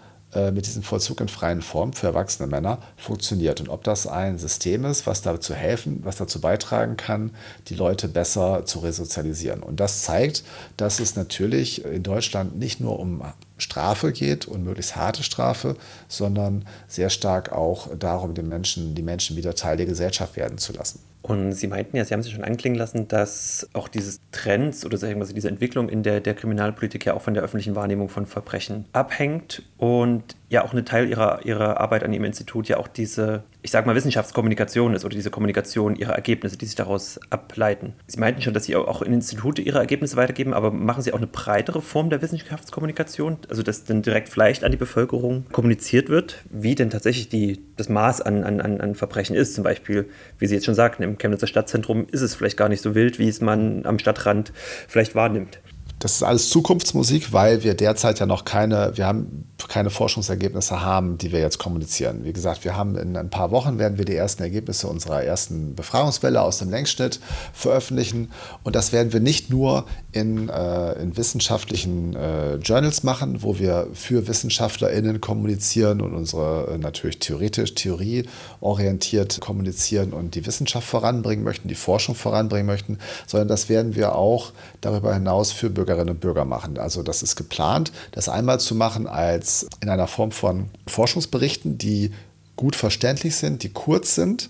[0.52, 4.86] mit diesem Vollzug in freien Form für erwachsene Männer funktioniert und ob das ein System
[4.86, 7.32] ist, was dazu helfen, was dazu beitragen kann,
[7.68, 9.64] die Leute besser zu resozialisieren.
[9.64, 10.44] Und das zeigt,
[10.78, 13.24] dass es natürlich in Deutschland nicht nur um
[13.58, 15.76] Strafe geht und möglichst harte Strafe,
[16.08, 20.74] sondern sehr stark auch darum, den Menschen, die Menschen wieder Teil der Gesellschaft werden zu
[20.74, 21.00] lassen.
[21.28, 24.98] Und Sie meinten ja, Sie haben sich schon anklingen lassen, dass auch dieses Trends oder
[24.98, 28.26] sagen wir diese Entwicklung in der, der Kriminalpolitik ja auch von der öffentlichen Wahrnehmung von
[28.26, 29.64] Verbrechen abhängt.
[29.78, 33.72] Und ja auch ein Teil ihrer, ihrer Arbeit an ihrem Institut ja auch diese, ich
[33.72, 37.94] sag mal, Wissenschaftskommunikation ist oder diese Kommunikation ihrer Ergebnisse, die sich daraus ableiten.
[38.08, 41.18] Sie meinten schon, dass Sie auch in Institute Ihre Ergebnisse weitergeben, aber machen Sie auch
[41.18, 46.38] eine breitere Form der Wissenschaftskommunikation, also dass dann direkt vielleicht an die Bevölkerung kommuniziert wird,
[46.50, 49.54] wie denn tatsächlich die, das Maß an, an, an Verbrechen ist.
[49.54, 52.82] Zum Beispiel, wie Sie jetzt schon sagten, im Chemnitzer Stadtzentrum ist es vielleicht gar nicht
[52.82, 54.54] so wild, wie es man am Stadtrand
[54.88, 55.60] vielleicht wahrnimmt.
[56.00, 61.18] Das ist alles Zukunftsmusik, weil wir derzeit ja noch keine, wir haben keine Forschungsergebnisse haben,
[61.18, 62.24] die wir jetzt kommunizieren.
[62.24, 65.74] Wie gesagt, wir haben in ein paar Wochen werden wir die ersten Ergebnisse unserer ersten
[65.74, 67.20] Befragungswelle aus dem Längsschnitt
[67.54, 68.32] veröffentlichen.
[68.64, 73.88] Und das werden wir nicht nur in, äh, in wissenschaftlichen äh, Journals machen, wo wir
[73.94, 81.68] für WissenschaftlerInnen kommunizieren und unsere äh, natürlich theoretisch, theorieorientiert kommunizieren und die Wissenschaft voranbringen möchten,
[81.68, 84.52] die Forschung voranbringen möchten, sondern das werden wir auch
[84.82, 86.78] darüber hinaus für Bürgerinnen und Bürger machen.
[86.78, 91.78] Also das ist geplant, das einmal zu machen als als in einer Form von Forschungsberichten,
[91.78, 92.12] die
[92.58, 94.50] gut verständlich sind, die kurz sind,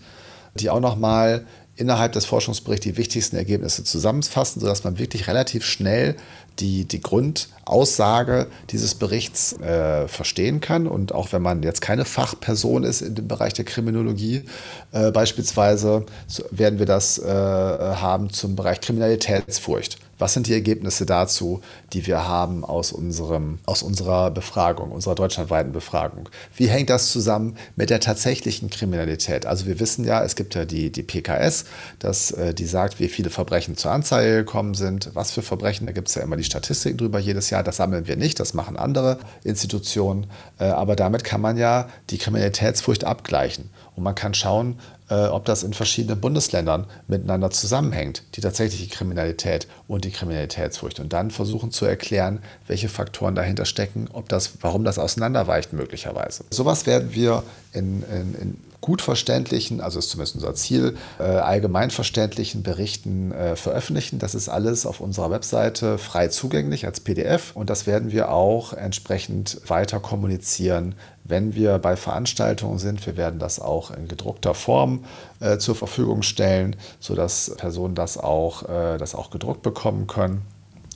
[0.56, 1.46] die auch nochmal
[1.76, 6.16] innerhalb des Forschungsberichts die wichtigsten Ergebnisse zusammenfassen, sodass man wirklich relativ schnell
[6.58, 10.88] die, die Grundaussage dieses Berichts äh, verstehen kann.
[10.88, 14.46] Und auch wenn man jetzt keine Fachperson ist in dem Bereich der Kriminologie,
[14.94, 16.08] äh, beispielsweise
[16.50, 20.00] werden wir das äh, haben zum Bereich Kriminalitätsfurcht.
[20.18, 21.62] Was sind die Ergebnisse dazu,
[21.94, 26.30] die wir haben aus, unserem, aus unserer Befragung, unserer deutschlandweiten Befragung?
[26.56, 29.46] Wie hängt das zusammen mit der tatsächlichen Kriminalität?
[29.46, 31.66] Also wir wissen ja, es gibt ja die, die PKS,
[32.00, 35.94] das, äh, die sagt, wie viele Verbrechen zur Anzeige gekommen sind, was für Verbrechen, da
[35.94, 38.78] gibt es ja immer die Statistiken drüber jedes Jahr, das sammeln wir nicht, das machen
[38.78, 40.28] andere Institutionen,
[40.60, 43.70] äh, aber damit kann man ja die Kriminalitätsfurcht abgleichen.
[43.96, 44.80] Und man kann schauen,
[45.10, 51.00] äh, ob das in verschiedenen Bundesländern miteinander zusammenhängt, die tatsächliche Kriminalität und die Kriminalitätsfurcht.
[51.00, 56.44] Und dann versuchen zu erklären, welche Faktoren dahinter stecken, ob das, warum das auseinanderweicht möglicherweise.
[56.50, 57.44] Sowas werden wir
[57.74, 63.56] in, in, in gut verständlichen, also ist zumindest unser Ziel, äh, allgemein verständlichen Berichten äh,
[63.56, 64.20] veröffentlichen.
[64.20, 68.74] Das ist alles auf unserer Webseite frei zugänglich als PDF und das werden wir auch
[68.74, 73.06] entsprechend weiter kommunizieren, wenn wir bei Veranstaltungen sind.
[73.06, 75.06] Wir werden das auch in gedruckter Form
[75.40, 80.42] äh, zur Verfügung stellen, sodass Personen das auch, äh, das auch gedruckt bekommen können.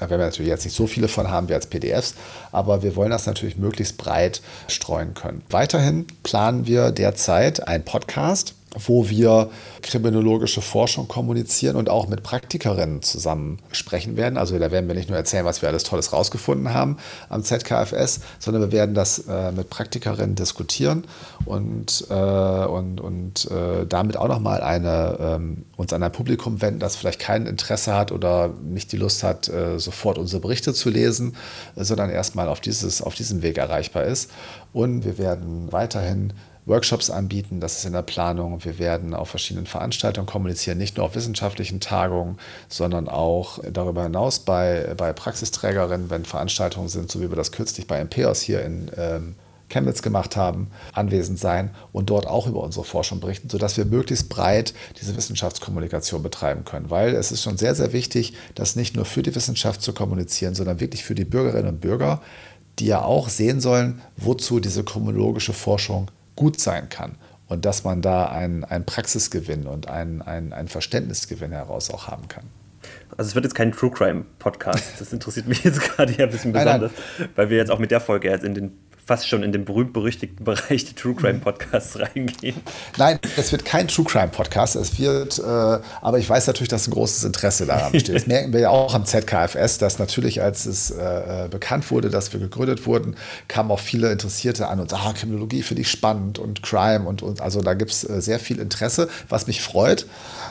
[0.01, 2.15] Da werden wir natürlich jetzt nicht so viele von haben wie als PDFs,
[2.51, 5.43] aber wir wollen das natürlich möglichst breit streuen können.
[5.51, 9.49] Weiterhin planen wir derzeit einen Podcast wo wir
[9.81, 14.37] kriminologische Forschung kommunizieren und auch mit Praktikerinnen zusammen sprechen werden.
[14.37, 16.97] Also da werden wir nicht nur erzählen, was wir alles Tolles rausgefunden haben
[17.29, 21.03] am ZKFS, sondern wir werden das äh, mit Praktikerinnen diskutieren
[21.45, 26.79] und, äh, und, und äh, damit auch nochmal eine, ähm, uns an ein Publikum wenden,
[26.79, 30.89] das vielleicht kein Interesse hat oder nicht die Lust hat, äh, sofort unsere Berichte zu
[30.89, 31.35] lesen,
[31.75, 32.61] sondern erstmal auf,
[33.01, 34.31] auf diesem Weg erreichbar ist.
[34.71, 36.33] Und wir werden weiterhin
[36.65, 38.63] Workshops anbieten, das ist in der Planung.
[38.63, 42.37] Wir werden auf verschiedenen Veranstaltungen kommunizieren, nicht nur auf wissenschaftlichen Tagungen,
[42.69, 47.87] sondern auch darüber hinaus bei, bei Praxisträgerinnen, wenn Veranstaltungen sind, so wie wir das kürzlich
[47.87, 49.35] bei MPOS hier in ähm,
[49.71, 54.29] Chemnitz gemacht haben, anwesend sein und dort auch über unsere Forschung berichten, sodass wir möglichst
[54.29, 56.89] breit diese Wissenschaftskommunikation betreiben können.
[56.89, 60.53] Weil es ist schon sehr, sehr wichtig, das nicht nur für die Wissenschaft zu kommunizieren,
[60.53, 62.21] sondern wirklich für die Bürgerinnen und Bürger,
[62.79, 66.11] die ja auch sehen sollen, wozu diese kriminologische Forschung
[66.41, 67.17] gut sein kann
[67.47, 72.27] und dass man da einen, einen Praxisgewinn und einen, einen, einen Verständnisgewinn heraus auch haben
[72.27, 72.45] kann.
[73.15, 74.99] Also es wird jetzt kein True Crime Podcast.
[74.99, 77.29] Das interessiert mich jetzt gerade hier ein bisschen besonders, nein, nein.
[77.35, 78.79] weil wir jetzt auch mit der Folge jetzt in den
[79.11, 82.55] fast schon in den berühmt-berüchtigten Bereich der True Crime Podcasts reingehen.
[82.97, 84.77] Nein, es wird kein True Crime Podcast.
[84.77, 88.15] Es wird, äh, aber ich weiß natürlich, dass ein großes Interesse daran besteht.
[88.15, 92.31] Das merken wir ja auch am ZKFS, dass natürlich, als es äh, bekannt wurde, dass
[92.31, 93.17] wir gegründet wurden,
[93.49, 97.41] kamen auch viele Interessierte an und ah, Kriminologie finde ich spannend und Crime und, und
[97.41, 100.03] also da gibt es äh, sehr viel Interesse, was mich freut,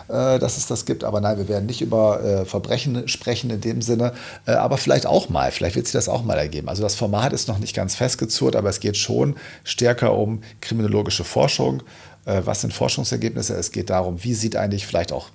[0.09, 1.03] äh, dass es das gibt.
[1.03, 4.13] Aber nein, wir werden nicht über äh, Verbrechen sprechen in dem Sinne,
[4.45, 5.51] äh, aber vielleicht auch mal.
[5.51, 6.69] Vielleicht wird sich das auch mal ergeben.
[6.69, 10.43] Also das Format ist noch nicht ganz festgezogen absurd, aber es geht schon stärker um
[10.61, 11.83] kriminologische Forschung
[12.27, 15.31] äh, was sind Forschungsergebnisse, es geht darum, wie sieht eigentlich vielleicht auch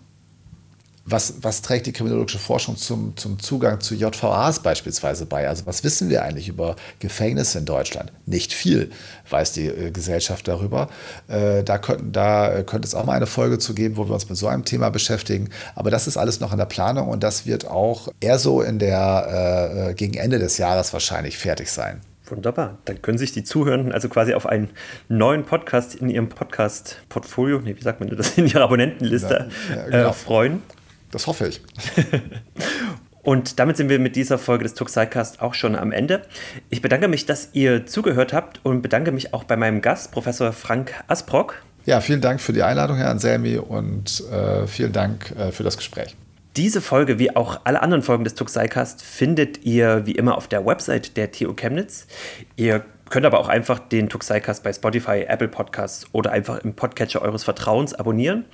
[1.08, 5.48] was, was trägt die kriminologische Forschung zum, zum Zugang zu JVAs beispielsweise bei?
[5.48, 8.12] Also was wissen wir eigentlich über Gefängnisse in Deutschland?
[8.26, 8.90] Nicht viel
[9.30, 10.90] weiß die äh, Gesellschaft darüber.
[11.28, 14.28] Äh, da, könnten, da könnte es auch mal eine Folge zu geben, wo wir uns
[14.28, 15.50] mit so einem Thema beschäftigen.
[15.76, 18.80] Aber das ist alles noch in der Planung und das wird auch eher so in
[18.80, 22.02] der, gegen Ende des Jahres wahrscheinlich fertig sein.
[22.28, 22.78] Wunderbar.
[22.86, 24.70] Dann können sich die Zuhörenden also quasi auf einen
[25.10, 29.86] neuen Podcast in ihrem Podcast-Portfolio, nee, wie sagt man das, in ihrer Abonnentenliste ja, ja,
[29.86, 30.10] genau.
[30.10, 30.64] äh, freuen.
[31.12, 31.62] Das hoffe ich.
[33.26, 36.22] Und damit sind wir mit dieser Folge des Tuxicast auch schon am Ende.
[36.70, 40.54] Ich bedanke mich, dass ihr zugehört habt und bedanke mich auch bei meinem Gast, Professor
[40.54, 41.56] Frank Asbrock.
[41.86, 45.76] Ja, vielen Dank für die Einladung, Herr Anselmi, und äh, vielen Dank äh, für das
[45.76, 46.16] Gespräch.
[46.58, 50.66] Diese Folge, wie auch alle anderen Folgen des Tuxicast, findet ihr wie immer auf der
[50.66, 52.08] Website der TU Chemnitz.
[52.56, 57.22] Ihr könnt aber auch einfach den Tuxicast bei Spotify, Apple Podcasts oder einfach im Podcatcher
[57.22, 58.46] eures Vertrauens abonnieren.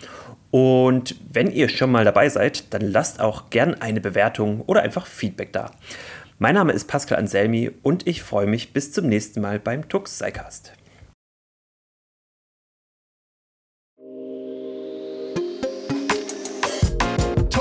[0.49, 5.05] Und wenn ihr schon mal dabei seid, dann lasst auch gern eine Bewertung oder einfach
[5.05, 5.69] Feedback da.
[6.39, 10.17] Mein Name ist Pascal Anselmi und ich freue mich bis zum nächsten Mal beim Tux